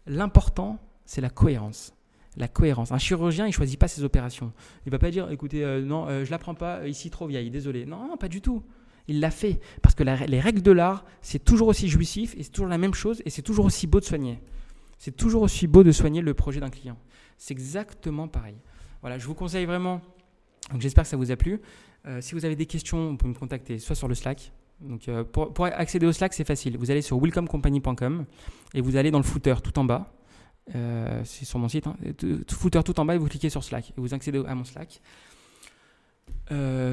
L'important, 0.06 0.78
c'est 1.04 1.20
la 1.20 1.30
cohérence. 1.30 1.94
La 2.36 2.48
cohérence. 2.48 2.92
Un 2.92 2.98
chirurgien, 2.98 3.46
il 3.46 3.52
choisit 3.52 3.78
pas 3.78 3.88
ses 3.88 4.04
opérations. 4.04 4.52
Il 4.86 4.92
va 4.92 4.98
pas 4.98 5.10
dire, 5.10 5.30
écoutez, 5.30 5.64
euh, 5.64 5.82
non, 5.82 6.08
euh, 6.08 6.24
je 6.24 6.30
la 6.30 6.38
prends 6.38 6.54
pas, 6.54 6.86
ici 6.88 7.10
trop 7.10 7.26
vieille, 7.26 7.50
désolé. 7.50 7.84
Non, 7.84 8.08
non, 8.08 8.16
pas 8.16 8.28
du 8.28 8.40
tout. 8.40 8.62
Il 9.08 9.20
l'a 9.20 9.30
fait. 9.30 9.60
Parce 9.82 9.94
que 9.94 10.02
les 10.02 10.40
règles 10.40 10.62
de 10.62 10.70
l'art, 10.70 11.04
c'est 11.20 11.44
toujours 11.44 11.68
aussi 11.68 11.88
jouissif 11.88 12.34
et 12.36 12.42
c'est 12.42 12.50
toujours 12.50 12.68
la 12.68 12.78
même 12.78 12.94
chose 12.94 13.20
et 13.24 13.30
c'est 13.30 13.42
toujours 13.42 13.64
aussi 13.66 13.86
beau 13.86 14.00
de 14.00 14.04
soigner. 14.04 14.40
C'est 14.98 15.16
toujours 15.16 15.42
aussi 15.42 15.66
beau 15.66 15.82
de 15.82 15.90
soigner 15.90 16.20
le 16.20 16.32
projet 16.32 16.60
d'un 16.60 16.70
client. 16.70 16.96
C'est 17.36 17.52
exactement 17.52 18.28
pareil. 18.28 18.54
Voilà, 19.00 19.18
je 19.18 19.26
vous 19.26 19.34
conseille 19.34 19.66
vraiment. 19.66 20.00
J'espère 20.78 21.04
que 21.04 21.10
ça 21.10 21.16
vous 21.16 21.30
a 21.30 21.36
plu. 21.36 21.60
Euh, 22.06 22.20
si 22.20 22.34
vous 22.34 22.44
avez 22.44 22.56
des 22.56 22.66
questions, 22.66 23.10
vous 23.10 23.16
pouvez 23.16 23.32
me 23.32 23.38
contacter 23.38 23.78
soit 23.78 23.96
sur 23.96 24.08
le 24.08 24.14
Slack. 24.14 24.52
Donc, 24.80 25.08
euh, 25.08 25.22
pour, 25.24 25.66
accéder 25.66 26.06
au 26.06 26.12
Slack, 26.12 26.34
c'est 26.34 26.44
facile. 26.44 26.76
Vous 26.76 26.90
allez 26.90 27.02
sur 27.02 27.18
welcomecompany.com 27.18 28.24
et 28.74 28.80
vous 28.80 28.96
allez 28.96 29.10
dans 29.10 29.18
le 29.18 29.24
footer 29.24 29.54
tout 29.62 29.78
en 29.78 29.84
bas. 29.84 30.12
Euh, 30.74 31.22
c'est 31.24 31.44
sur 31.44 31.58
mon 31.58 31.68
site. 31.68 31.86
Hein, 31.86 31.96
footer 32.48 32.82
tout 32.84 32.98
en 32.98 33.04
bas 33.04 33.14
et 33.14 33.18
vous 33.18 33.28
cliquez 33.28 33.50
sur 33.50 33.62
Slack 33.62 33.90
et 33.90 34.00
vous 34.00 34.14
accédez 34.14 34.42
à 34.46 34.54
mon 34.54 34.64
Slack. 34.64 35.00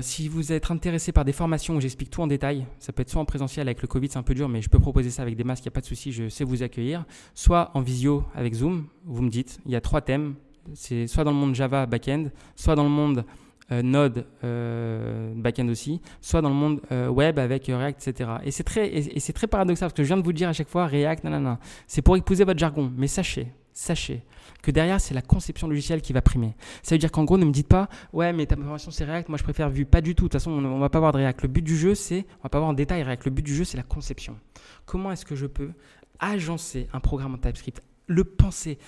Si 0.02 0.30
vous 0.30 0.54
êtes 0.54 0.72
intéressé 0.72 1.12
par 1.12 1.26
des 1.26 1.34
formations 1.34 1.76
où 1.76 1.82
j'explique 1.82 2.10
tout 2.10 2.22
en 2.22 2.28
détail, 2.28 2.66
ça 2.80 2.94
peut 2.94 3.02
être 3.02 3.10
soit 3.10 3.22
en 3.22 3.26
présentiel 3.26 3.68
avec 3.68 3.82
le 3.82 3.90
Covid, 3.90 4.08
c'est 4.08 4.18
un 4.18 4.24
peu 4.24 4.34
dur, 4.34 4.48
mais 4.48 4.62
je 4.62 4.70
peux 4.70 4.80
proposer 4.80 5.10
ça 5.10 5.22
avec 5.22 5.36
des 5.36 5.44
masques, 5.44 5.66
il 5.66 5.68
n'y 5.68 5.74
a 5.74 5.76
pas 5.76 5.82
de 5.82 5.86
souci, 5.86 6.14
je 6.14 6.30
sais 6.30 6.46
vous 6.46 6.64
accueillir. 6.64 7.06
Soit 7.36 7.70
en 7.74 7.82
visio 7.82 8.24
avec 8.34 8.54
Zoom, 8.54 8.88
vous 9.04 9.22
me 9.22 9.30
dites, 9.30 9.60
il 9.66 9.74
y 9.74 9.76
a 9.76 9.82
trois 9.82 10.00
thèmes. 10.00 10.36
C'est 10.76 11.08
soit 11.08 11.26
dans 11.26 11.32
le 11.32 11.38
monde 11.38 11.56
Java 11.56 11.86
backend, 11.88 12.32
soit 12.56 12.76
dans 12.76 12.86
le 12.86 12.90
monde 12.90 13.26
euh, 13.72 13.82
Node 13.82 14.26
euh, 14.44 15.34
backend 15.36 15.70
aussi, 15.70 16.02
soit 16.22 16.42
dans 16.42 16.50
le 16.50 16.56
monde 16.56 16.82
web 17.10 17.40
avec 17.40 17.68
React, 17.68 18.08
etc. 18.08 18.30
Et 18.44 18.52
c'est 18.52 18.64
très, 18.64 18.88
et, 18.88 19.20
c'est 19.20 19.34
très 19.34 19.48
paradoxal 19.48 19.88
parce 19.88 19.94
que 19.94 20.04
je 20.04 20.08
viens 20.08 20.18
de 20.18 20.24
vous 20.24 20.34
dire 20.34 20.50
à 20.50 20.54
chaque 20.54 20.70
fois 20.70 20.86
React, 20.88 21.24
nanana. 21.24 21.60
C'est 21.88 22.02
pour 22.02 22.18
épouser 22.18 22.44
votre 22.44 22.60
jargon, 22.60 22.92
mais 22.96 23.08
sachez 23.08 23.48
sachez 23.80 24.24
que 24.62 24.72
derrière, 24.72 25.00
c'est 25.00 25.14
la 25.14 25.22
conception 25.22 25.68
logicielle 25.68 26.02
qui 26.02 26.12
va 26.12 26.22
primer. 26.22 26.54
Ça 26.84 26.96
veut 26.96 27.00
dire 27.00 27.12
qu'en 27.12 27.24
gros, 27.24 27.38
ne 27.38 27.46
me 27.46 27.52
dites 27.52 27.68
pas, 27.68 27.88
ouais, 28.12 28.34
mais 28.34 28.46
ta 28.46 28.58
formation 28.58 28.92
c'est 28.92 29.06
React, 29.06 29.30
moi 29.30 29.38
je 29.38 29.44
préfère 29.44 29.70
Vue. 29.70 29.86
Pas 29.86 30.02
du 30.02 30.16
tout. 30.16 30.26
De 30.26 30.28
toute 30.28 30.34
façon, 30.34 30.52
on 30.52 30.62
ne 30.62 30.80
va 30.80 30.90
pas 30.90 31.00
voir 31.00 31.14
de 31.14 31.18
React. 31.18 31.44
Le 31.44 31.48
but 31.48 31.62
du 31.62 31.78
jeu, 31.78 31.96
c'est, 31.96 32.26
on 32.40 32.44
va 32.44 32.50
pas 32.50 32.60
voir 32.60 32.70
en 32.70 32.74
détail 32.74 33.04
React. 33.04 33.26
Le 33.26 33.32
but 33.32 33.46
du 33.46 33.56
jeu, 33.56 33.64
c'est 33.64 33.78
la 33.78 33.84
conception. 33.84 34.38
Comment 34.86 35.12
est-ce 35.12 35.26
que 35.26 35.36
je 35.36 35.46
peux 35.46 35.72
agencer 36.20 36.88
un 36.92 37.00
programme 37.00 37.36
en 37.36 37.38
TypeScript 37.38 37.82
le 38.10 38.24
penser, 38.24 38.80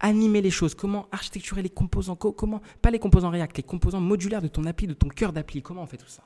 animer 0.00 0.40
les 0.40 0.50
choses, 0.50 0.74
comment 0.74 1.06
architecturer 1.12 1.62
les 1.62 1.68
composants, 1.68 2.16
comment, 2.16 2.62
pas 2.80 2.90
les 2.90 2.98
composants 2.98 3.30
React, 3.30 3.58
les 3.58 3.62
composants 3.62 4.00
modulaires 4.00 4.40
de 4.40 4.48
ton 4.48 4.64
appli, 4.64 4.86
de 4.86 4.94
ton 4.94 5.08
cœur 5.08 5.32
d'appli, 5.34 5.60
comment 5.60 5.82
on 5.82 5.86
fait 5.86 5.98
tout 5.98 6.08
ça? 6.08 6.24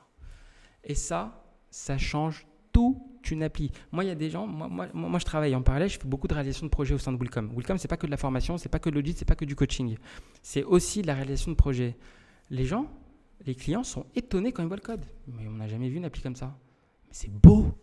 Et 0.85 0.95
ça, 0.95 1.43
ça 1.69 1.97
change 1.97 2.47
tout 2.71 3.05
une 3.29 3.43
appli. 3.43 3.71
Moi, 3.91 4.05
il 4.05 4.07
y 4.07 4.11
a 4.11 4.15
des 4.15 4.29
gens, 4.29 4.47
moi, 4.47 4.87
moi, 4.93 5.19
je 5.19 5.25
travaille 5.25 5.53
en 5.53 5.61
parallèle, 5.61 5.89
je 5.89 5.99
fais 5.99 6.07
beaucoup 6.07 6.27
de 6.27 6.33
réalisation 6.33 6.65
de 6.65 6.71
projets 6.71 6.95
au 6.95 6.97
sein 6.97 7.11
de 7.11 7.17
Willcom. 7.17 7.51
Willcom, 7.53 7.77
c'est 7.77 7.89
pas 7.89 7.97
que 7.97 8.05
de 8.05 8.11
la 8.11 8.17
formation, 8.17 8.57
c'est 8.57 8.69
pas 8.69 8.79
que 8.79 8.89
de 8.89 8.95
l'audit, 8.95 9.17
c'est 9.17 9.25
pas 9.25 9.35
que 9.35 9.45
du 9.45 9.55
coaching. 9.55 9.97
C'est 10.41 10.63
aussi 10.63 11.01
de 11.01 11.07
la 11.07 11.15
réalisation 11.15 11.51
de 11.51 11.57
projets. 11.57 11.97
Les 12.49 12.65
gens, 12.65 12.87
les 13.45 13.53
clients 13.53 13.83
sont 13.83 14.05
étonnés 14.15 14.53
quand 14.53 14.63
ils 14.63 14.67
voient 14.67 14.77
le 14.77 14.81
code. 14.81 15.05
Mais 15.27 15.47
on 15.47 15.55
n'a 15.57 15.67
jamais 15.67 15.89
vu 15.89 15.97
une 15.97 16.05
appli 16.05 16.21
comme 16.21 16.37
ça. 16.37 16.57
Mais 17.07 17.13
c'est 17.13 17.29
beau. 17.31 17.73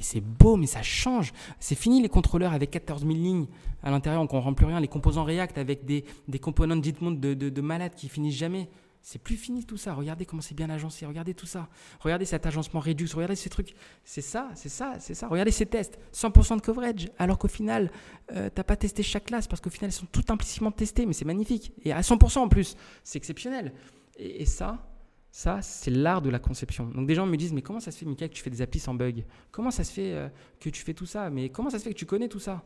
C'est 0.00 0.20
beau, 0.20 0.56
mais 0.56 0.66
ça 0.66 0.82
change. 0.82 1.32
C'est 1.58 1.74
fini 1.74 2.02
les 2.02 2.08
contrôleurs 2.08 2.52
avec 2.52 2.70
14 2.70 3.02
000 3.02 3.12
lignes 3.14 3.46
à 3.82 3.90
l'intérieur, 3.90 4.20
on 4.22 4.36
ne 4.36 4.42
rend 4.42 4.54
plus 4.54 4.66
rien. 4.66 4.80
Les 4.80 4.88
composants 4.88 5.24
React 5.24 5.58
avec 5.58 5.84
des, 5.84 6.04
des 6.28 6.38
composants 6.38 6.76
de 6.76 6.90
de, 6.90 7.34
de, 7.34 7.48
de 7.48 7.60
malades 7.60 7.94
qui 7.94 8.08
finissent 8.08 8.36
jamais. 8.36 8.68
C'est 9.02 9.18
plus 9.18 9.36
fini 9.36 9.64
tout 9.64 9.78
ça. 9.78 9.94
Regardez 9.94 10.26
comment 10.26 10.42
c'est 10.42 10.54
bien 10.54 10.68
agencé. 10.68 11.06
Regardez 11.06 11.32
tout 11.32 11.46
ça. 11.46 11.68
Regardez 12.00 12.26
cet 12.26 12.44
agencement 12.44 12.80
réduit. 12.80 13.08
Regardez 13.14 13.36
ces 13.36 13.48
trucs. 13.48 13.74
C'est 14.04 14.20
ça, 14.20 14.50
c'est 14.54 14.68
ça, 14.68 14.94
c'est 14.98 15.14
ça. 15.14 15.28
Regardez 15.28 15.52
ces 15.52 15.64
tests. 15.64 15.98
100% 16.12 16.56
de 16.56 16.60
coverage. 16.60 17.08
Alors 17.18 17.38
qu'au 17.38 17.48
final, 17.48 17.90
euh, 18.32 18.50
tu 18.50 18.58
n'as 18.58 18.64
pas 18.64 18.76
testé 18.76 19.02
chaque 19.02 19.24
classe 19.24 19.46
parce 19.46 19.62
qu'au 19.62 19.70
final, 19.70 19.88
elles 19.88 19.94
sont 19.94 20.06
toutes 20.12 20.30
implicitement 20.30 20.70
testées. 20.70 21.06
Mais 21.06 21.14
c'est 21.14 21.24
magnifique. 21.24 21.72
Et 21.84 21.92
à 21.92 22.02
100% 22.02 22.40
en 22.40 22.48
plus. 22.48 22.76
C'est 23.02 23.16
exceptionnel. 23.16 23.72
Et, 24.18 24.44
ça, 24.44 24.86
ça, 25.32 25.62
c'est 25.62 25.90
l'art 25.90 26.22
de 26.22 26.30
la 26.30 26.38
conception. 26.38 26.86
Donc 26.88 27.06
des 27.06 27.14
gens 27.14 27.26
me 27.26 27.36
disent, 27.36 27.52
mais 27.52 27.62
comment 27.62 27.80
ça 27.80 27.92
se 27.92 27.98
fait, 27.98 28.06
Mickaël, 28.06 28.30
que 28.30 28.34
tu 28.34 28.42
fais 28.42 28.50
des 28.50 28.62
applis 28.62 28.80
sans 28.80 28.94
bug? 28.94 29.24
Comment 29.52 29.70
ça 29.70 29.84
se 29.84 29.92
fait 29.92 30.12
euh, 30.12 30.28
que 30.58 30.68
tu 30.70 30.82
fais 30.82 30.94
tout 30.94 31.06
ça? 31.06 31.30
Mais 31.30 31.50
comment 31.50 31.70
ça 31.70 31.78
se 31.78 31.84
fait 31.84 31.92
que 31.92 31.98
tu 31.98 32.06
connais 32.06 32.28
tout 32.28 32.40
ça? 32.40 32.64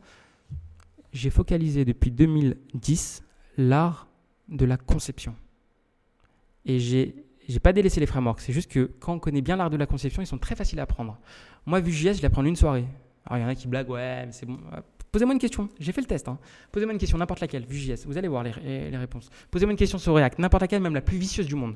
J'ai 1.13 1.29
focalisé 1.29 1.85
depuis 1.85 2.11
2010 2.11 3.23
l'art 3.57 4.07
de 4.49 4.65
la 4.65 4.77
conception. 4.77 5.35
Et 6.65 6.79
j'ai 6.79 7.25
j'ai 7.47 7.59
pas 7.59 7.73
délaissé 7.73 7.99
les 7.99 8.07
frameworks. 8.07 8.41
C'est 8.41 8.53
juste 8.53 8.71
que 8.71 8.91
quand 8.99 9.13
on 9.13 9.19
connaît 9.19 9.41
bien 9.41 9.55
l'art 9.55 9.69
de 9.69 9.77
la 9.77 9.85
conception, 9.85 10.21
ils 10.21 10.27
sont 10.27 10.39
très 10.39 10.55
faciles 10.55 10.79
à 10.79 10.83
apprendre. 10.83 11.19
Moi, 11.67 11.79
Vue.js, 11.79 12.15
je 12.15 12.21
l'apprends 12.23 12.41
en 12.41 12.45
une 12.45 12.55
soirée. 12.55 12.85
Alors, 13.23 13.37
il 13.37 13.41
y 13.41 13.45
en 13.45 13.47
a 13.47 13.53
qui 13.53 13.67
blaguent, 13.67 13.89
ouais, 13.91 14.25
mais 14.25 14.31
c'est 14.31 14.47
bon. 14.47 14.59
Posez-moi 15.11 15.33
une 15.33 15.39
question. 15.39 15.69
J'ai 15.79 15.91
fait 15.91 16.01
le 16.01 16.07
test. 16.07 16.27
Hein. 16.27 16.39
Posez-moi 16.71 16.93
une 16.93 16.99
question, 16.99 17.19
n'importe 17.19 17.41
laquelle. 17.41 17.65
Vue.js, 17.65 18.05
vous 18.07 18.17
allez 18.17 18.27
voir 18.27 18.43
les, 18.43 18.89
les 18.89 18.97
réponses. 18.97 19.29
Posez-moi 19.51 19.71
une 19.71 19.77
question 19.77 19.97
sur 19.99 20.15
React, 20.15 20.39
n'importe 20.39 20.61
laquelle, 20.61 20.81
même 20.81 20.95
la 20.95 21.01
plus 21.01 21.17
vicieuse 21.17 21.45
du 21.45 21.55
monde. 21.55 21.75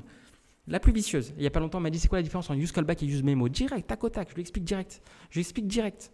La 0.66 0.80
plus 0.80 0.92
vicieuse. 0.92 1.32
Il 1.36 1.42
y 1.42 1.46
a 1.46 1.50
pas 1.50 1.60
longtemps, 1.60 1.78
on 1.78 1.80
m'a 1.80 1.90
dit 1.90 1.98
c'est 1.98 2.08
quoi 2.08 2.18
la 2.18 2.22
différence 2.22 2.48
entre 2.50 2.60
use 2.60 2.72
callback 2.72 3.02
et 3.02 3.06
use 3.06 3.22
memo? 3.22 3.48
Direct, 3.48 3.86
tac 3.86 4.04
au 4.04 4.08
tac. 4.08 4.28
Je 4.30 4.34
lui 4.34 4.42
explique 4.42 4.64
direct. 4.64 5.02
Je 5.30 5.34
lui 5.34 5.40
explique 5.40 5.66
direct. 5.66 6.12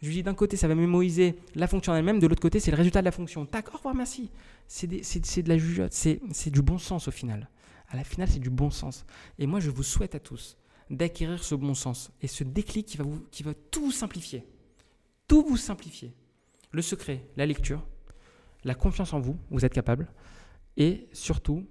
Je 0.00 0.06
lui 0.06 0.14
dis 0.14 0.22
d'un 0.22 0.34
côté, 0.34 0.56
ça 0.56 0.68
va 0.68 0.74
mémoriser 0.74 1.36
la 1.54 1.66
fonction 1.66 1.94
elle-même, 1.94 2.20
de 2.20 2.26
l'autre 2.26 2.40
côté, 2.40 2.60
c'est 2.60 2.70
le 2.70 2.76
résultat 2.76 3.00
de 3.00 3.04
la 3.04 3.12
fonction. 3.12 3.44
Tac, 3.44 3.74
au 3.74 3.76
revoir, 3.76 3.94
merci. 3.94 4.30
C'est 4.66 4.86
de 4.86 5.48
la 5.48 5.58
jugeote. 5.58 5.92
C'est 5.92 6.50
du 6.50 6.62
bon 6.62 6.78
sens 6.78 7.08
au 7.08 7.10
final 7.10 7.48
à 7.90 7.96
la 7.96 8.04
finale, 8.04 8.28
c'est 8.28 8.38
du 8.38 8.50
bon 8.50 8.70
sens. 8.70 9.04
Et 9.38 9.46
moi, 9.46 9.60
je 9.60 9.70
vous 9.70 9.82
souhaite 9.82 10.14
à 10.14 10.20
tous 10.20 10.56
d'acquérir 10.90 11.42
ce 11.44 11.54
bon 11.54 11.74
sens 11.74 12.10
et 12.22 12.26
ce 12.28 12.44
déclic 12.44 12.86
qui 12.86 12.96
va, 12.96 13.04
vous, 13.04 13.26
qui 13.30 13.42
va 13.42 13.52
tout 13.70 13.90
simplifier. 13.92 14.46
Tout 15.26 15.44
vous 15.46 15.56
simplifier. 15.56 16.14
Le 16.70 16.82
secret, 16.82 17.28
la 17.36 17.46
lecture, 17.46 17.86
la 18.64 18.74
confiance 18.74 19.12
en 19.12 19.20
vous, 19.20 19.38
vous 19.50 19.64
êtes 19.64 19.72
capable, 19.72 20.08
et 20.76 21.08
surtout, 21.12 21.66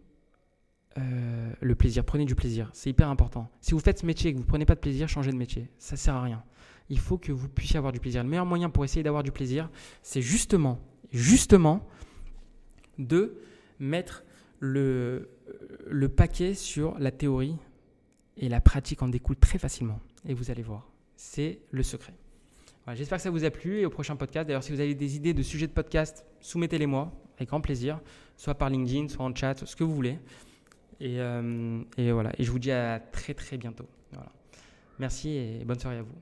euh, 0.97 1.51
le 1.61 1.75
plaisir. 1.75 2.03
Prenez 2.03 2.25
du 2.25 2.35
plaisir. 2.35 2.69
C'est 2.73 2.89
hyper 2.89 3.09
important. 3.09 3.49
Si 3.61 3.71
vous 3.71 3.79
faites 3.79 3.99
ce 3.99 4.05
métier 4.05 4.29
et 4.29 4.33
que 4.33 4.37
vous 4.37 4.43
ne 4.43 4.47
prenez 4.47 4.65
pas 4.65 4.75
de 4.75 4.79
plaisir, 4.79 5.07
changez 5.07 5.31
de 5.31 5.37
métier. 5.37 5.69
Ça 5.77 5.95
ne 5.95 5.97
sert 5.97 6.15
à 6.15 6.21
rien. 6.21 6.43
Il 6.89 6.99
faut 6.99 7.17
que 7.17 7.31
vous 7.31 7.49
puissiez 7.49 7.77
avoir 7.77 7.93
du 7.93 7.99
plaisir. 7.99 8.23
Le 8.23 8.29
meilleur 8.29 8.45
moyen 8.45 8.69
pour 8.69 8.85
essayer 8.85 9.03
d'avoir 9.03 9.23
du 9.23 9.31
plaisir, 9.31 9.69
c'est 10.01 10.21
justement, 10.21 10.79
justement, 11.11 11.85
de 12.97 13.37
mettre 13.79 14.23
le, 14.59 15.29
le 15.85 16.09
paquet 16.09 16.53
sur 16.53 16.97
la 16.97 17.11
théorie 17.11 17.57
et 18.37 18.49
la 18.49 18.61
pratique 18.61 19.01
en 19.01 19.07
découle 19.07 19.35
très 19.35 19.59
facilement. 19.59 19.99
Et 20.25 20.33
vous 20.33 20.49
allez 20.49 20.63
voir, 20.63 20.89
c'est 21.15 21.59
le 21.71 21.83
secret. 21.83 22.13
J'espère 22.93 23.17
que 23.17 23.23
ça 23.23 23.29
vous 23.29 23.43
a 23.43 23.49
plu 23.49 23.81
et 23.81 23.85
au 23.85 23.89
prochain 23.89 24.15
podcast. 24.15 24.47
D'ailleurs, 24.47 24.63
si 24.63 24.71
vous 24.71 24.79
avez 24.79 24.95
des 24.95 25.17
idées 25.17 25.33
de 25.33 25.41
sujets 25.41 25.67
de 25.67 25.73
podcast, 25.73 26.25
soumettez-les 26.39 26.85
moi 26.85 27.11
avec 27.35 27.49
grand 27.49 27.59
plaisir, 27.59 27.99
soit 28.37 28.55
par 28.55 28.69
LinkedIn, 28.69 29.09
soit 29.09 29.25
en 29.25 29.35
chat, 29.35 29.65
ce 29.65 29.75
que 29.75 29.83
vous 29.83 29.93
voulez. 29.93 30.19
Et, 30.99 31.19
euh, 31.19 31.81
et 31.97 32.11
voilà. 32.11 32.31
Et 32.37 32.43
je 32.43 32.51
vous 32.51 32.59
dis 32.59 32.71
à 32.71 32.99
très 32.99 33.33
très 33.33 33.57
bientôt. 33.57 33.87
Voilà. 34.11 34.31
Merci 34.99 35.29
et 35.29 35.63
bonne 35.65 35.79
soirée 35.79 35.97
à 35.97 36.01
vous. 36.01 36.15